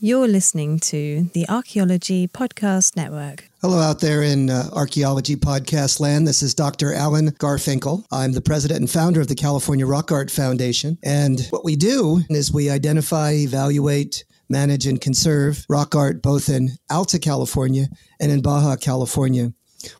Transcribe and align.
You're 0.00 0.28
listening 0.28 0.78
to 0.78 1.28
the 1.34 1.48
Archaeology 1.48 2.28
Podcast 2.28 2.94
Network. 2.94 3.48
Hello, 3.60 3.80
out 3.80 3.98
there 3.98 4.22
in 4.22 4.48
uh, 4.48 4.70
archaeology 4.72 5.34
podcast 5.34 5.98
land. 5.98 6.24
This 6.24 6.40
is 6.40 6.54
Dr. 6.54 6.94
Alan 6.94 7.32
Garfinkel. 7.32 8.04
I'm 8.12 8.30
the 8.30 8.40
president 8.40 8.78
and 8.78 8.88
founder 8.88 9.20
of 9.20 9.26
the 9.26 9.34
California 9.34 9.88
Rock 9.88 10.12
Art 10.12 10.30
Foundation. 10.30 10.98
And 11.02 11.44
what 11.50 11.64
we 11.64 11.74
do 11.74 12.20
is 12.30 12.52
we 12.52 12.70
identify, 12.70 13.32
evaluate, 13.32 14.24
manage, 14.48 14.86
and 14.86 15.00
conserve 15.00 15.66
rock 15.68 15.96
art 15.96 16.22
both 16.22 16.48
in 16.48 16.70
Alta 16.88 17.18
California 17.18 17.88
and 18.20 18.30
in 18.30 18.40
Baja 18.40 18.76
California. 18.76 19.52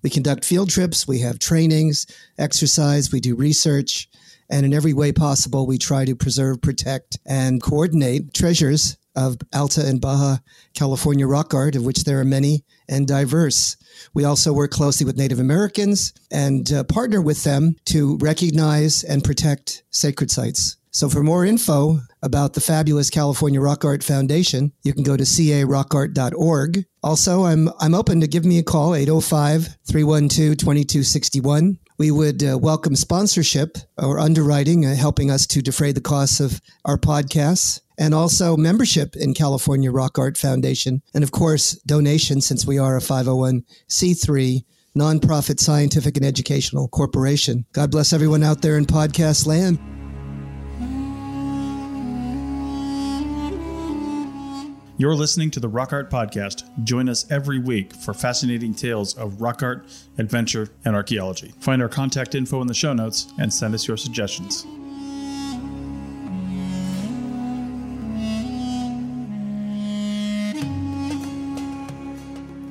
We 0.05 0.11
conduct 0.11 0.45
field 0.45 0.71
trips, 0.71 1.09
we 1.09 1.19
have 1.23 1.41
trainings, 1.41 2.07
exercise, 2.39 3.11
we 3.11 3.19
do 3.19 3.35
research, 3.35 4.09
and 4.49 4.65
in 4.65 4.73
every 4.73 4.93
way 4.93 5.11
possible, 5.11 5.67
we 5.67 5.77
try 5.77 6.05
to 6.05 6.15
preserve, 6.15 6.63
protect, 6.63 7.19
and 7.27 7.61
coordinate 7.61 8.33
treasures 8.33 8.97
of 9.19 9.37
Alta 9.53 9.85
and 9.85 10.01
Baja 10.01 10.37
California 10.75 11.27
rock 11.27 11.53
art, 11.53 11.75
of 11.75 11.85
which 11.85 12.05
there 12.05 12.21
are 12.21 12.25
many 12.25 12.65
and 12.89 13.07
diverse. 13.07 13.77
We 14.15 14.25
also 14.25 14.53
work 14.53 14.71
closely 14.71 15.05
with 15.05 15.17
Native 15.17 15.41
Americans 15.41 16.13
and 16.31 16.73
uh, 16.73 16.85
partner 16.85 17.21
with 17.21 17.43
them 17.43 17.77
to 17.87 18.17
recognize 18.19 19.03
and 19.03 19.25
protect 19.25 19.83
sacred 19.91 20.31
sites. 20.31 20.77
So, 20.91 21.09
for 21.09 21.23
more 21.23 21.45
info 21.45 22.01
about 22.23 22.55
the 22.55 22.61
fabulous 22.61 23.11
California 23.11 23.61
Rock 23.61 23.85
Art 23.85 24.03
Foundation, 24.03 24.73
you 24.83 24.95
can 24.95 25.03
go 25.03 25.17
to 25.17 25.23
carockart.org. 25.23 26.85
Also, 27.03 27.45
I'm, 27.45 27.69
I'm 27.79 27.95
open 27.95 28.21
to 28.21 28.27
give 28.27 28.45
me 28.45 28.59
a 28.59 28.63
call, 28.63 28.95
805 28.95 29.77
312 29.87 30.57
2261. 30.57 31.79
We 31.99 32.11
would 32.11 32.43
uh, 32.43 32.57
welcome 32.59 32.97
sponsorship 32.97 33.77
or 33.99 34.19
underwriting, 34.19 34.87
uh, 34.87 34.95
helping 34.95 35.31
us 35.31 35.47
to 35.49 35.61
defray 35.61 35.93
the 35.93 36.01
costs 36.01 36.41
of 36.41 36.61
our 36.85 36.97
podcasts 36.97 37.81
and 37.99 38.15
also 38.15 38.57
membership 38.57 39.17
in 39.17 39.35
California 39.35 39.91
Rock 39.91 40.19
Art 40.19 40.39
Foundation. 40.39 41.03
And 41.13 41.25
of 41.25 41.33
course, 41.33 41.73
donations 41.87 42.47
since 42.47 42.65
we 42.65 42.79
are 42.79 42.97
a 42.97 43.01
501c3 43.01 44.65
nonprofit 44.97 45.61
scientific 45.61 46.17
and 46.17 46.25
educational 46.25 46.89
corporation. 46.89 47.67
God 47.73 47.91
bless 47.91 48.13
everyone 48.13 48.43
out 48.43 48.63
there 48.63 48.79
in 48.79 48.87
podcast 48.87 49.47
land. 49.47 49.79
You're 55.01 55.15
listening 55.15 55.53
to 55.53 55.61
the 55.61 55.69
Rock 55.69 55.93
Art 55.93 56.11
Podcast. 56.11 56.65
Join 56.83 57.09
us 57.09 57.31
every 57.31 57.61
week 57.61 57.93
for 57.93 58.13
fascinating 58.13 58.75
tales 58.75 59.15
of 59.15 59.41
rock 59.41 59.63
art, 59.63 59.87
adventure, 60.19 60.71
and 60.85 60.97
archaeology. 60.97 61.55
Find 61.61 61.81
our 61.81 61.89
contact 61.89 62.35
info 62.35 62.61
in 62.63 62.67
the 62.67 62.75
show 62.75 62.93
notes 62.93 63.33
and 63.39 63.55
send 63.55 63.77
us 63.77 63.87
your 63.87 63.97
suggestions. 63.97 64.67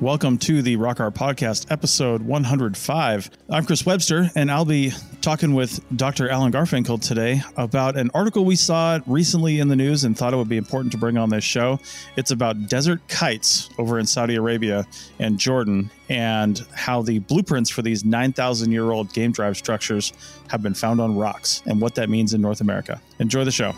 Welcome 0.00 0.38
to 0.38 0.62
the 0.62 0.76
Rock 0.76 1.00
Art 1.00 1.14
Podcast, 1.14 1.72
episode 1.72 2.22
105. 2.22 3.30
I'm 3.50 3.66
Chris 3.66 3.84
Webster, 3.84 4.30
and 4.36 4.48
I'll 4.48 4.64
be 4.64 4.92
talking 5.22 5.54
with 5.54 5.80
Dr. 5.96 6.30
Alan 6.30 6.52
Garfinkel 6.52 7.02
today 7.04 7.42
about 7.56 7.96
an 7.96 8.08
article 8.14 8.44
we 8.44 8.54
saw 8.54 9.00
recently 9.08 9.58
in 9.58 9.66
the 9.66 9.74
news 9.74 10.04
and 10.04 10.16
thought 10.16 10.32
it 10.32 10.36
would 10.36 10.48
be 10.48 10.56
important 10.56 10.92
to 10.92 10.98
bring 10.98 11.18
on 11.18 11.30
this 11.30 11.42
show. 11.42 11.80
It's 12.14 12.30
about 12.30 12.68
desert 12.68 13.00
kites 13.08 13.70
over 13.76 13.98
in 13.98 14.06
Saudi 14.06 14.36
Arabia 14.36 14.86
and 15.18 15.36
Jordan 15.36 15.90
and 16.08 16.64
how 16.76 17.02
the 17.02 17.18
blueprints 17.18 17.68
for 17.68 17.82
these 17.82 18.04
9,000 18.04 18.70
year 18.70 18.92
old 18.92 19.12
game 19.12 19.32
drive 19.32 19.56
structures 19.56 20.12
have 20.46 20.62
been 20.62 20.74
found 20.74 21.00
on 21.00 21.16
rocks 21.16 21.60
and 21.66 21.80
what 21.80 21.96
that 21.96 22.08
means 22.08 22.34
in 22.34 22.40
North 22.40 22.60
America. 22.60 23.02
Enjoy 23.18 23.42
the 23.42 23.50
show. 23.50 23.74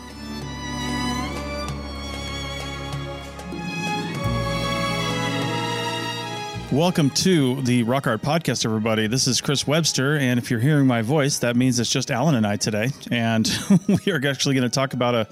Welcome 6.71 7.09
to 7.09 7.61
the 7.63 7.83
Rock 7.83 8.07
Art 8.07 8.21
Podcast, 8.21 8.63
everybody. 8.63 9.07
This 9.07 9.27
is 9.27 9.41
Chris 9.41 9.67
Webster, 9.67 10.15
and 10.15 10.39
if 10.39 10.49
you're 10.49 10.61
hearing 10.61 10.87
my 10.87 11.01
voice, 11.01 11.37
that 11.39 11.57
means 11.57 11.77
it's 11.81 11.89
just 11.89 12.09
Alan 12.09 12.35
and 12.35 12.47
I 12.47 12.55
today, 12.55 12.91
and 13.11 13.45
we 14.05 14.09
are 14.13 14.25
actually 14.25 14.55
going 14.55 14.63
to 14.63 14.73
talk 14.73 14.93
about 14.93 15.13
a 15.13 15.27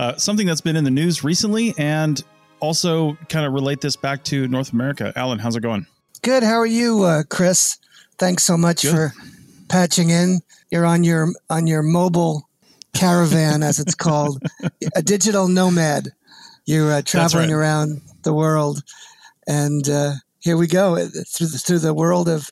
uh, 0.00 0.16
something 0.18 0.46
that's 0.46 0.60
been 0.60 0.76
in 0.76 0.84
the 0.84 0.92
news 0.92 1.24
recently, 1.24 1.74
and 1.78 2.22
also 2.60 3.18
kind 3.28 3.44
of 3.44 3.52
relate 3.54 3.80
this 3.80 3.96
back 3.96 4.22
to 4.24 4.46
North 4.46 4.72
America. 4.72 5.12
Alan, 5.16 5.40
how's 5.40 5.56
it 5.56 5.62
going? 5.62 5.84
Good. 6.22 6.44
How 6.44 6.54
are 6.60 6.64
you, 6.64 7.02
uh, 7.02 7.24
Chris? 7.28 7.76
Thanks 8.16 8.44
so 8.44 8.56
much 8.56 8.82
Good. 8.82 8.92
for 8.92 9.14
patching 9.68 10.10
in. 10.10 10.42
You're 10.70 10.86
on 10.86 11.02
your 11.02 11.32
on 11.50 11.66
your 11.66 11.82
mobile 11.82 12.48
caravan, 12.92 13.64
as 13.64 13.80
it's 13.80 13.96
called, 13.96 14.40
a 14.94 15.02
digital 15.02 15.48
nomad. 15.48 16.10
You're 16.66 16.92
uh, 16.92 17.02
traveling 17.02 17.50
right. 17.50 17.56
around 17.56 18.00
the 18.22 18.32
world, 18.32 18.84
and 19.48 19.88
uh, 19.88 20.12
here 20.44 20.58
we 20.58 20.66
go 20.66 20.96
through 20.96 21.46
the, 21.46 21.58
through 21.58 21.78
the 21.78 21.94
world 21.94 22.28
of 22.28 22.50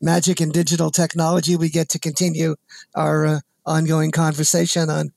magic 0.00 0.40
and 0.40 0.52
digital 0.52 0.90
technology. 0.90 1.56
We 1.56 1.70
get 1.70 1.88
to 1.90 1.98
continue 1.98 2.54
our 2.94 3.26
uh, 3.26 3.40
ongoing 3.66 4.12
conversation 4.12 4.88
on 4.88 5.10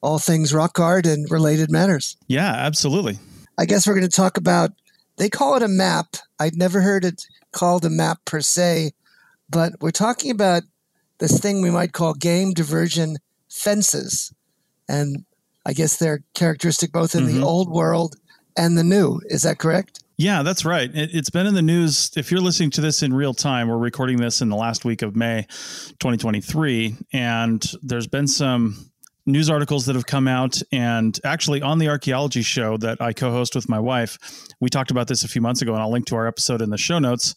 all 0.00 0.20
things 0.20 0.54
rock 0.54 0.78
art 0.78 1.06
and 1.06 1.28
related 1.28 1.72
matters. 1.72 2.16
Yeah, 2.28 2.50
absolutely. 2.50 3.18
I 3.58 3.66
guess 3.66 3.86
we're 3.86 3.94
going 3.94 4.08
to 4.08 4.16
talk 4.16 4.36
about. 4.36 4.70
They 5.16 5.28
call 5.28 5.56
it 5.56 5.62
a 5.62 5.68
map. 5.68 6.16
I'd 6.38 6.56
never 6.56 6.80
heard 6.80 7.04
it 7.04 7.26
called 7.50 7.84
a 7.84 7.90
map 7.90 8.18
per 8.24 8.40
se, 8.40 8.92
but 9.50 9.72
we're 9.80 9.90
talking 9.90 10.30
about 10.30 10.62
this 11.18 11.38
thing 11.40 11.62
we 11.62 11.70
might 11.70 11.92
call 11.92 12.14
game 12.14 12.52
diversion 12.52 13.16
fences, 13.48 14.32
and 14.88 15.24
I 15.66 15.72
guess 15.72 15.96
they're 15.96 16.22
characteristic 16.34 16.92
both 16.92 17.14
in 17.14 17.24
mm-hmm. 17.24 17.40
the 17.40 17.46
old 17.46 17.70
world 17.70 18.16
and 18.56 18.76
the 18.76 18.84
new. 18.84 19.20
Is 19.26 19.42
that 19.42 19.58
correct? 19.58 20.02
Yeah, 20.16 20.42
that's 20.42 20.64
right. 20.64 20.90
It, 20.94 21.10
has 21.12 21.30
been 21.30 21.46
in 21.46 21.54
the 21.54 21.62
news. 21.62 22.12
If 22.16 22.30
you're 22.30 22.40
listening 22.40 22.70
to 22.72 22.80
this 22.80 23.02
in 23.02 23.12
real 23.12 23.34
time, 23.34 23.68
we're 23.68 23.78
recording 23.78 24.18
this 24.18 24.40
in 24.40 24.50
the 24.50 24.56
last 24.56 24.84
week 24.84 25.02
of 25.02 25.16
May 25.16 25.46
2023. 25.48 26.96
And 27.12 27.64
there's 27.82 28.06
been 28.06 28.28
some 28.28 28.92
news 29.26 29.50
articles 29.50 29.86
that 29.86 29.96
have 29.96 30.06
come 30.06 30.28
out. 30.28 30.60
And 30.70 31.18
actually, 31.24 31.62
on 31.62 31.78
the 31.78 31.88
archaeology 31.88 32.42
show 32.42 32.76
that 32.78 33.00
I 33.00 33.12
co 33.12 33.30
host 33.30 33.54
with 33.54 33.68
my 33.68 33.80
wife, 33.80 34.18
we 34.60 34.68
talked 34.68 34.90
about 34.90 35.08
this 35.08 35.24
a 35.24 35.28
few 35.28 35.40
months 35.40 35.62
ago, 35.62 35.72
and 35.72 35.82
I'll 35.82 35.90
link 35.90 36.06
to 36.06 36.16
our 36.16 36.26
episode 36.26 36.62
in 36.62 36.70
the 36.70 36.78
show 36.78 36.98
notes. 36.98 37.34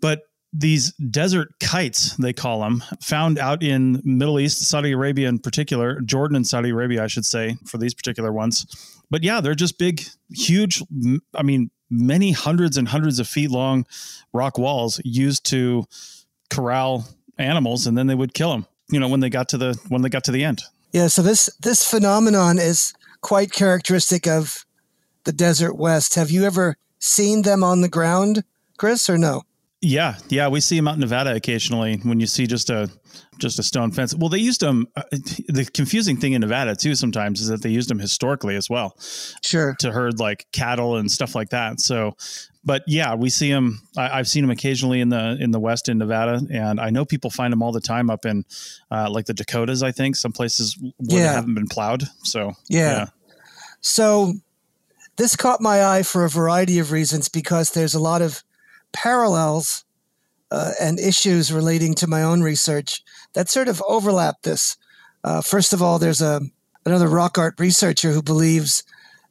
But 0.00 0.22
these 0.52 0.92
desert 0.92 1.48
kites 1.60 2.14
they 2.16 2.32
call 2.32 2.60
them 2.60 2.84
found 3.00 3.38
out 3.38 3.62
in 3.62 4.02
middle 4.04 4.38
east 4.38 4.60
saudi 4.60 4.92
arabia 4.92 5.26
in 5.26 5.38
particular 5.38 5.98
jordan 6.02 6.36
and 6.36 6.46
saudi 6.46 6.68
arabia 6.68 7.02
i 7.02 7.06
should 7.06 7.24
say 7.24 7.56
for 7.64 7.78
these 7.78 7.94
particular 7.94 8.30
ones 8.30 8.66
but 9.12 9.22
yeah 9.22 9.40
they're 9.40 9.54
just 9.54 9.78
big 9.78 10.02
huge 10.30 10.82
i 11.34 11.42
mean 11.42 11.70
many 11.88 12.32
hundreds 12.32 12.76
and 12.76 12.88
hundreds 12.88 13.20
of 13.20 13.28
feet 13.28 13.50
long 13.50 13.86
rock 14.32 14.58
walls 14.58 15.00
used 15.04 15.44
to 15.44 15.84
corral 16.50 17.06
animals 17.38 17.86
and 17.86 17.96
then 17.96 18.08
they 18.08 18.14
would 18.14 18.34
kill 18.34 18.50
them 18.50 18.66
you 18.92 19.00
know 19.00 19.08
when 19.08 19.20
they 19.20 19.30
got 19.30 19.48
to 19.48 19.58
the 19.58 19.78
when 19.88 20.02
they 20.02 20.08
got 20.08 20.24
to 20.24 20.30
the 20.30 20.44
end. 20.44 20.62
Yeah 20.92 21.08
so 21.08 21.22
this 21.22 21.50
this 21.60 21.88
phenomenon 21.88 22.58
is 22.58 22.94
quite 23.22 23.50
characteristic 23.50 24.26
of 24.26 24.66
the 25.24 25.32
desert 25.32 25.74
west. 25.74 26.14
Have 26.14 26.30
you 26.30 26.44
ever 26.44 26.76
seen 26.98 27.42
them 27.42 27.64
on 27.64 27.80
the 27.80 27.88
ground 27.88 28.44
chris 28.76 29.08
or 29.08 29.18
no 29.18 29.42
yeah, 29.82 30.14
yeah, 30.28 30.46
we 30.46 30.60
see 30.60 30.76
them 30.76 30.86
out 30.86 30.94
in 30.94 31.00
Nevada 31.00 31.34
occasionally 31.34 31.98
when 32.04 32.20
you 32.20 32.26
see 32.28 32.46
just 32.46 32.70
a 32.70 32.88
just 33.38 33.58
a 33.58 33.64
stone 33.64 33.90
fence. 33.90 34.14
Well, 34.14 34.28
they 34.28 34.38
used 34.38 34.60
them. 34.60 34.86
Uh, 34.94 35.02
the 35.48 35.68
confusing 35.74 36.16
thing 36.16 36.34
in 36.34 36.40
Nevada 36.40 36.76
too 36.76 36.94
sometimes 36.94 37.40
is 37.40 37.48
that 37.48 37.62
they 37.62 37.68
used 37.68 37.90
them 37.90 37.98
historically 37.98 38.54
as 38.54 38.70
well. 38.70 38.96
Sure. 39.42 39.74
To 39.80 39.90
herd 39.90 40.20
like 40.20 40.46
cattle 40.52 40.96
and 40.96 41.10
stuff 41.10 41.34
like 41.34 41.50
that. 41.50 41.80
So, 41.80 42.16
but 42.64 42.82
yeah, 42.86 43.16
we 43.16 43.28
see 43.28 43.50
them. 43.50 43.80
I, 43.96 44.18
have 44.18 44.28
seen 44.28 44.44
them 44.44 44.52
occasionally 44.52 45.00
in 45.00 45.08
the 45.08 45.36
in 45.40 45.50
the 45.50 45.58
west 45.58 45.88
in 45.88 45.98
Nevada, 45.98 46.40
and 46.52 46.80
I 46.80 46.90
know 46.90 47.04
people 47.04 47.30
find 47.30 47.52
them 47.52 47.60
all 47.60 47.72
the 47.72 47.80
time 47.80 48.08
up 48.08 48.24
in 48.24 48.44
uh, 48.92 49.10
like 49.10 49.26
the 49.26 49.34
Dakotas. 49.34 49.82
I 49.82 49.90
think 49.90 50.14
some 50.14 50.32
places 50.32 50.78
where 50.80 50.92
yeah. 50.98 51.18
they 51.18 51.34
haven't 51.34 51.54
been 51.54 51.66
plowed. 51.66 52.04
So 52.22 52.52
yeah. 52.68 52.92
yeah. 52.92 53.06
So 53.80 54.34
this 55.16 55.34
caught 55.34 55.60
my 55.60 55.84
eye 55.84 56.04
for 56.04 56.24
a 56.24 56.30
variety 56.30 56.78
of 56.78 56.92
reasons 56.92 57.28
because 57.28 57.72
there's 57.72 57.94
a 57.94 58.00
lot 58.00 58.22
of 58.22 58.44
parallels 58.92 59.84
uh, 60.50 60.72
and 60.80 60.98
issues 60.98 61.52
relating 61.52 61.94
to 61.94 62.06
my 62.06 62.22
own 62.22 62.42
research 62.42 63.02
that 63.32 63.48
sort 63.48 63.68
of 63.68 63.82
overlap 63.88 64.42
this. 64.42 64.76
Uh, 65.24 65.40
first 65.40 65.72
of 65.72 65.80
all, 65.80 65.98
there's 65.98 66.20
a 66.20 66.40
another 66.84 67.08
rock 67.08 67.38
art 67.38 67.54
researcher 67.58 68.12
who 68.12 68.22
believes 68.22 68.82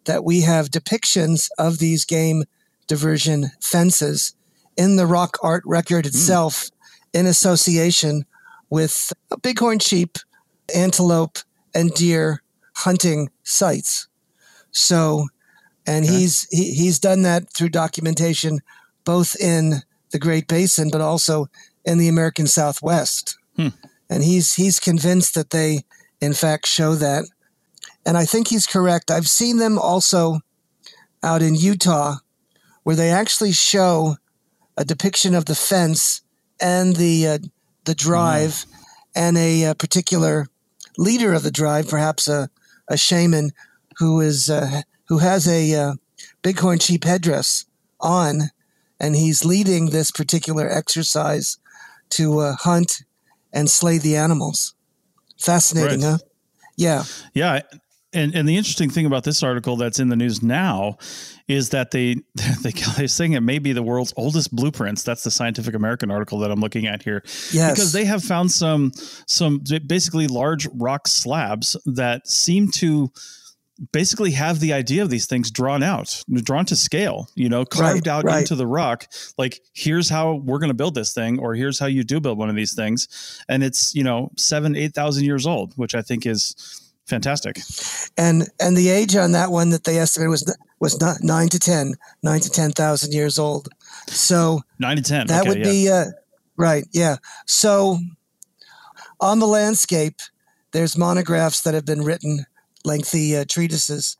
that 0.05 0.23
we 0.23 0.41
have 0.41 0.69
depictions 0.69 1.49
of 1.57 1.79
these 1.79 2.05
game 2.05 2.43
diversion 2.87 3.51
fences 3.59 4.35
in 4.77 4.95
the 4.95 5.05
rock 5.05 5.37
art 5.43 5.63
record 5.65 6.05
itself 6.05 6.65
mm. 6.65 7.19
in 7.19 7.25
association 7.25 8.25
with 8.69 9.13
bighorn 9.41 9.79
sheep, 9.79 10.17
antelope, 10.73 11.37
and 11.75 11.93
deer 11.93 12.41
hunting 12.77 13.29
sites. 13.43 14.07
So, 14.71 15.27
and 15.85 16.05
okay. 16.05 16.13
he's 16.13 16.47
he, 16.49 16.73
he's 16.73 16.99
done 16.99 17.21
that 17.23 17.53
through 17.53 17.69
documentation 17.69 18.61
both 19.03 19.35
in 19.39 19.81
the 20.11 20.19
Great 20.19 20.47
Basin 20.47 20.89
but 20.91 21.01
also 21.01 21.47
in 21.85 21.97
the 21.97 22.07
American 22.07 22.47
Southwest. 22.47 23.37
Hmm. 23.55 23.69
And 24.09 24.23
he's 24.23 24.55
he's 24.55 24.79
convinced 24.79 25.35
that 25.35 25.51
they 25.51 25.81
in 26.19 26.33
fact 26.33 26.67
show 26.67 26.95
that. 26.95 27.25
And 28.05 28.17
I 28.17 28.25
think 28.25 28.47
he's 28.47 28.65
correct. 28.65 29.11
I've 29.11 29.29
seen 29.29 29.57
them 29.57 29.77
also 29.77 30.39
out 31.23 31.41
in 31.41 31.55
Utah 31.55 32.15
where 32.83 32.95
they 32.95 33.11
actually 33.11 33.51
show 33.51 34.17
a 34.77 34.85
depiction 34.85 35.35
of 35.35 35.45
the 35.45 35.55
fence 35.55 36.21
and 36.59 36.95
the 36.95 37.27
uh, 37.27 37.37
the 37.85 37.95
drive 37.95 38.51
mm. 38.51 38.65
and 39.15 39.37
a, 39.37 39.63
a, 39.63 39.69
uh, 39.71 39.73
particular 39.73 40.47
leader 40.97 41.33
of 41.33 41.43
the 41.43 41.51
drive, 41.51 41.87
perhaps 41.87 42.27
a, 42.27 42.49
a 42.87 42.97
shaman 42.97 43.51
who 43.97 44.19
is 44.19 44.49
uh, 44.49 44.81
who 45.07 45.19
has 45.19 45.47
a 45.47 45.73
uh, 45.73 45.93
bighorn 46.41 46.79
sheep 46.79 47.03
headdress 47.03 47.65
on, 47.99 48.49
and 49.01 49.15
he's 49.15 49.43
leading 49.43 49.87
this 49.87 50.11
particular 50.11 50.69
exercise 50.69 51.57
to 52.11 52.39
uh, 52.39 52.55
hunt 52.55 53.03
and 53.51 53.69
slay 53.69 53.97
the 53.97 54.15
animals. 54.15 54.75
Fascinating, 55.39 56.01
right. 56.01 56.11
huh? 56.11 56.17
Yeah. 56.77 57.03
Yeah. 57.33 57.61
And, 58.13 58.35
and 58.35 58.47
the 58.47 58.57
interesting 58.57 58.89
thing 58.89 59.05
about 59.05 59.23
this 59.23 59.41
article 59.41 59.75
that's 59.75 59.99
in 59.99 60.09
the 60.09 60.15
news 60.15 60.43
now 60.43 60.97
is 61.47 61.69
that 61.69 61.91
they, 61.91 62.17
they 62.61 62.71
they're 62.95 63.07
saying 63.07 63.33
it 63.33 63.41
may 63.41 63.57
be 63.57 63.73
the 63.73 63.81
world's 63.81 64.13
oldest 64.17 64.55
blueprints. 64.55 65.03
That's 65.03 65.23
the 65.23 65.31
Scientific 65.31 65.73
American 65.73 66.11
article 66.11 66.37
that 66.39 66.51
I'm 66.51 66.59
looking 66.59 66.85
at 66.85 67.01
here. 67.01 67.23
Yes. 67.51 67.71
Because 67.71 67.93
they 67.93 68.05
have 68.05 68.23
found 68.23 68.51
some 68.51 68.91
some 69.25 69.63
basically 69.87 70.27
large 70.27 70.67
rock 70.75 71.07
slabs 71.07 71.75
that 71.85 72.27
seem 72.27 72.69
to 72.71 73.11
basically 73.91 74.31
have 74.31 74.59
the 74.59 74.73
idea 74.73 75.01
of 75.01 75.09
these 75.09 75.25
things 75.25 75.49
drawn 75.49 75.81
out, 75.81 76.23
drawn 76.31 76.65
to 76.65 76.75
scale, 76.75 77.29
you 77.35 77.49
know, 77.49 77.65
carved 77.65 78.07
right, 78.07 78.13
out 78.13 78.23
right. 78.23 78.41
into 78.41 78.55
the 78.55 78.67
rock. 78.67 79.07
Like, 79.37 79.61
here's 79.73 80.09
how 80.09 80.35
we're 80.35 80.59
going 80.59 80.69
to 80.69 80.75
build 80.75 80.95
this 80.95 81.13
thing, 81.13 81.39
or 81.39 81.55
here's 81.55 81.79
how 81.79 81.87
you 81.87 82.03
do 82.03 82.19
build 82.19 82.37
one 82.37 82.49
of 82.49 82.55
these 82.55 82.73
things. 82.73 83.43
And 83.49 83.63
it's, 83.63 83.95
you 83.95 84.03
know, 84.03 84.31
seven, 84.37 84.75
8,000 84.75 85.23
years 85.23 85.47
old, 85.47 85.73
which 85.77 85.95
I 85.95 86.01
think 86.01 86.25
is 86.25 86.91
fantastic. 87.07 87.59
And, 88.17 88.47
and 88.59 88.77
the 88.77 88.89
age 88.89 89.15
on 89.15 89.31
that 89.31 89.51
one 89.51 89.71
that 89.71 89.83
they 89.83 89.97
estimated 89.97 90.29
was, 90.29 90.57
was 90.79 90.99
not 91.01 91.17
nine 91.21 91.49
to 91.49 91.59
10, 91.59 91.95
nine 92.23 92.39
to 92.41 92.49
10,000 92.49 93.13
years 93.13 93.39
old. 93.39 93.69
So 94.07 94.61
nine 94.79 94.97
to 94.97 95.03
10, 95.03 95.27
that 95.27 95.41
okay, 95.41 95.49
would 95.49 95.57
yeah. 95.59 95.63
be, 95.63 95.89
uh, 95.89 96.05
right. 96.55 96.85
Yeah. 96.91 97.17
So 97.47 97.97
on 99.19 99.39
the 99.39 99.47
landscape, 99.47 100.19
there's 100.71 100.97
monographs 100.97 101.61
that 101.61 101.73
have 101.73 101.85
been 101.85 102.03
written 102.03 102.45
lengthy 102.85 103.35
uh, 103.35 103.45
treatises 103.47 104.17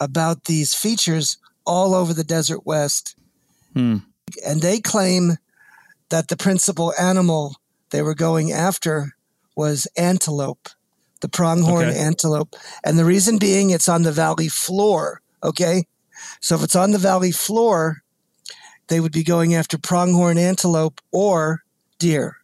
about 0.00 0.44
these 0.44 0.74
features 0.74 1.38
all 1.64 1.94
over 1.94 2.12
the 2.12 2.24
desert 2.24 2.66
west. 2.66 3.16
Hmm. 3.74 3.98
And 4.46 4.60
they 4.60 4.80
claim 4.80 5.36
that 6.10 6.28
the 6.28 6.36
principal 6.36 6.92
animal 7.00 7.56
they 7.90 8.02
were 8.02 8.14
going 8.14 8.52
after 8.52 9.12
was 9.56 9.86
antelope, 9.96 10.68
the 11.20 11.28
pronghorn 11.28 11.88
okay. 11.88 11.98
antelope. 11.98 12.56
And 12.84 12.98
the 12.98 13.04
reason 13.04 13.38
being 13.38 13.70
it's 13.70 13.88
on 13.88 14.02
the 14.02 14.12
valley 14.12 14.48
floor. 14.48 15.20
Okay. 15.42 15.84
So 16.40 16.56
if 16.56 16.62
it's 16.62 16.76
on 16.76 16.92
the 16.92 16.98
valley 16.98 17.32
floor, 17.32 18.02
they 18.88 19.00
would 19.00 19.12
be 19.12 19.24
going 19.24 19.54
after 19.54 19.78
pronghorn 19.78 20.38
antelope 20.38 21.00
or 21.12 21.62
deer 21.98 22.38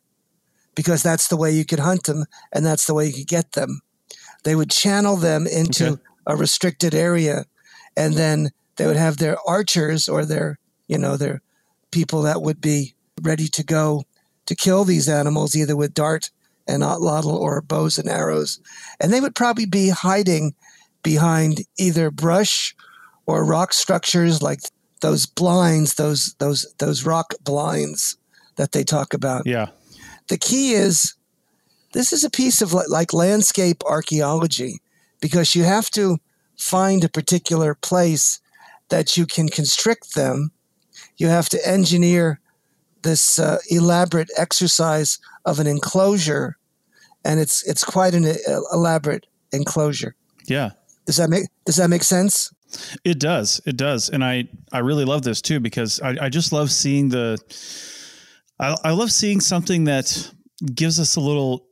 because 0.75 1.03
that's 1.03 1.29
the 1.29 1.37
way 1.37 1.51
you 1.51 1.65
could 1.65 1.81
hunt 1.81 2.05
them 2.05 2.25
and 2.53 2.65
that's 2.65 2.87
the 2.87 2.95
way 2.95 3.07
you 3.07 3.13
could 3.13 3.27
get 3.27 3.53
them. 3.53 3.81
They 4.45 4.55
would 4.55 4.71
channel 4.71 5.17
them 5.17 5.47
into 5.47 5.93
okay. 5.93 6.03
a 6.27 6.37
restricted 6.37 6.95
area, 6.95 7.45
and 7.97 8.15
then 8.15 8.51
they 8.77 8.87
would 8.87 8.97
have 8.97 9.17
their 9.17 9.37
archers 9.47 10.09
or 10.09 10.25
their, 10.25 10.59
you 10.87 10.99
know, 10.99 11.17
their 11.17 11.43
people 11.91 12.23
that 12.23 12.43
would 12.43 12.61
be 12.61 12.95
ready 13.23 13.49
to 13.49 13.65
go 13.65 14.05
to 14.47 14.55
kill 14.55 14.85
these 14.85 15.09
animals 15.09 15.55
either 15.55 15.77
with 15.77 15.95
dart 15.95 16.31
and 16.67 16.83
atlatl 16.83 17.27
or 17.27 17.61
bows 17.61 17.99
and 17.99 18.09
arrows. 18.09 18.61
And 19.01 19.13
they 19.13 19.21
would 19.21 19.35
probably 19.35 19.67
be 19.67 19.89
hiding 19.89 20.55
behind 21.03 21.63
either 21.79 22.11
brush 22.11 22.75
or 23.27 23.45
rock 23.45 23.73
structures 23.73 24.43
like 24.43 24.61
those 25.01 25.27
blinds, 25.27 25.95
those 25.95 26.35
those 26.39 26.73
those 26.79 27.05
rock 27.05 27.35
blinds 27.43 28.17
that 28.57 28.73
they 28.73 28.85
talk 28.85 29.15
about. 29.15 29.47
Yeah. 29.47 29.69
The 30.29 30.39
key 30.39 30.73
is 30.73 31.15
this 31.93 32.13
is 32.13 32.25
a 32.25 32.31
piece 32.31 32.61
of 32.63 32.73
like 32.73 33.13
landscape 33.13 33.83
archaeology 33.85 34.81
because 35.21 35.55
you 35.55 35.65
have 35.65 35.91
to 35.91 36.19
find 36.57 37.05
a 37.05 37.09
particular 37.09 37.75
place 37.75 38.41
that 38.89 39.17
you 39.17 39.27
can 39.27 39.49
constrict 39.49 40.15
them. 40.15 40.51
You 41.17 41.29
have 41.29 41.49
to 41.51 41.69
engineer 41.69 42.41
this 43.03 43.39
uh, 43.39 43.59
elaborate 43.71 44.31
exercise 44.37 45.19
of 45.45 45.61
an 45.61 45.67
enclosure, 45.67 46.57
and 47.25 47.41
it's 47.41 47.63
it's 47.69 47.85
quite 47.85 48.15
an 48.15 48.25
uh, 48.27 48.61
elaborate 48.73 49.27
enclosure. 49.53 50.15
Yeah. 50.47 50.71
Does 51.07 51.17
that 51.17 51.31
make 51.31 51.45
Does 51.65 51.77
that 51.77 51.89
make 51.89 52.03
sense? 52.03 52.53
It 53.03 53.19
does. 53.19 53.61
It 53.67 53.77
does, 53.77 54.11
and 54.11 54.23
I 54.23 54.49
I 54.73 54.81
really 54.81 55.05
love 55.05 55.23
this 55.23 55.41
too 55.41 55.61
because 55.61 56.01
I 56.01 56.27
I 56.27 56.29
just 56.29 56.53
love 56.53 56.71
seeing 56.71 57.09
the. 57.09 57.39
I, 58.61 58.77
I 58.85 58.91
love 58.91 59.13
seeing 59.13 59.41
something 59.41 59.85
that 59.85 60.33
gives 60.75 60.99
us 60.99 61.15
a 61.15 61.21
little 61.21 61.68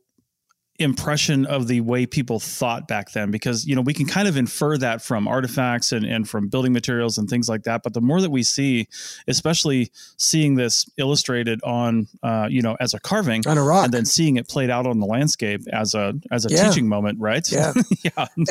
impression 0.79 1.45
of 1.47 1.67
the 1.67 1.81
way 1.81 2.05
people 2.05 2.39
thought 2.39 2.87
back 2.87 3.11
then 3.11 3.31
because 3.31 3.65
you 3.65 3.75
know 3.75 3.81
we 3.81 3.93
can 3.93 4.05
kind 4.05 4.27
of 4.27 4.37
infer 4.37 4.77
that 4.77 5.01
from 5.01 5.27
artifacts 5.27 5.91
and, 5.91 6.05
and 6.05 6.29
from 6.29 6.47
building 6.49 6.71
materials 6.71 7.17
and 7.17 7.27
things 7.29 7.49
like 7.49 7.63
that. 7.63 7.81
But 7.81 7.93
the 7.93 8.01
more 8.01 8.21
that 8.21 8.29
we 8.29 8.43
see 8.43 8.87
especially 9.27 9.91
seeing 10.17 10.55
this 10.55 10.87
illustrated 10.97 11.59
on 11.63 12.07
uh, 12.21 12.47
you 12.49 12.61
know 12.61 12.77
as 12.79 12.93
a 12.93 12.99
carving 12.99 13.47
on 13.47 13.57
a 13.57 13.63
rock. 13.63 13.85
and 13.85 13.93
then 13.93 14.05
seeing 14.05 14.37
it 14.37 14.47
played 14.47 14.69
out 14.69 14.85
on 14.85 14.99
the 14.99 15.07
landscape 15.07 15.61
as 15.73 15.95
a 15.95 16.13
as 16.31 16.45
a 16.45 16.49
yeah. 16.49 16.67
teaching 16.67 16.87
moment 16.87 17.19
right? 17.19 17.51
Yeah. 17.51 17.73
Yeah. 18.03 18.27
And, 18.35 18.47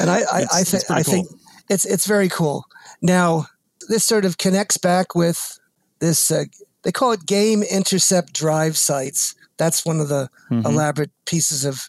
and 0.00 0.10
i 0.10 0.20
i, 0.20 0.44
I, 0.52 0.62
th- 0.64 0.82
I 0.90 1.02
cool. 1.02 1.12
think 1.12 1.28
it's 1.70 1.84
it's 1.84 2.06
very 2.06 2.28
cool. 2.28 2.64
Now 3.00 3.46
this 3.88 4.04
sort 4.04 4.24
of 4.24 4.38
connects 4.38 4.76
back 4.76 5.14
with 5.14 5.58
this 6.00 6.30
uh, 6.30 6.44
they 6.82 6.90
call 6.90 7.12
it 7.12 7.26
game 7.26 7.62
intercept 7.62 8.32
drive 8.32 8.76
sites 8.76 9.34
that's 9.56 9.84
one 9.84 10.00
of 10.00 10.08
the 10.08 10.28
mm-hmm. 10.50 10.66
elaborate 10.66 11.10
pieces 11.26 11.64
of, 11.64 11.88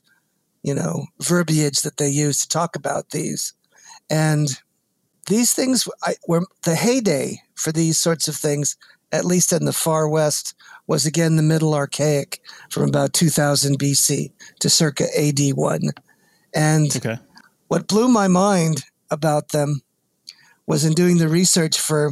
you 0.63 0.74
know, 0.74 1.05
verbiage 1.22 1.81
that 1.81 1.98
they 1.98 2.10
use 2.10 2.41
to 2.41 2.50
talk 2.50 2.75
about 2.75 3.10
these. 3.10 3.53
And 4.10 4.50
these 5.27 5.53
things 5.53 5.88
I, 6.03 6.15
were 6.27 6.45
the 6.63 6.75
heyday 6.75 7.41
for 7.55 7.72
these 7.72 7.98
sorts 7.98 8.27
of 8.27 8.36
things, 8.36 8.77
at 9.12 9.25
least 9.25 9.51
in 9.51 9.65
the 9.65 9.74
far 9.74 10.07
west, 10.07 10.53
was 10.88 11.05
again 11.05 11.36
the 11.36 11.43
Middle 11.43 11.74
Archaic 11.74 12.41
from 12.69 12.88
about 12.88 13.13
2000 13.13 13.79
BC 13.79 14.31
to 14.60 14.69
circa 14.69 15.05
AD 15.17 15.39
1. 15.55 15.81
And 16.53 16.95
okay. 16.95 17.17
what 17.67 17.88
blew 17.88 18.07
my 18.07 18.27
mind 18.27 18.84
about 19.10 19.50
them 19.50 19.81
was 20.67 20.86
in 20.86 20.93
doing 20.93 21.17
the 21.17 21.27
research 21.27 21.79
for 21.79 22.12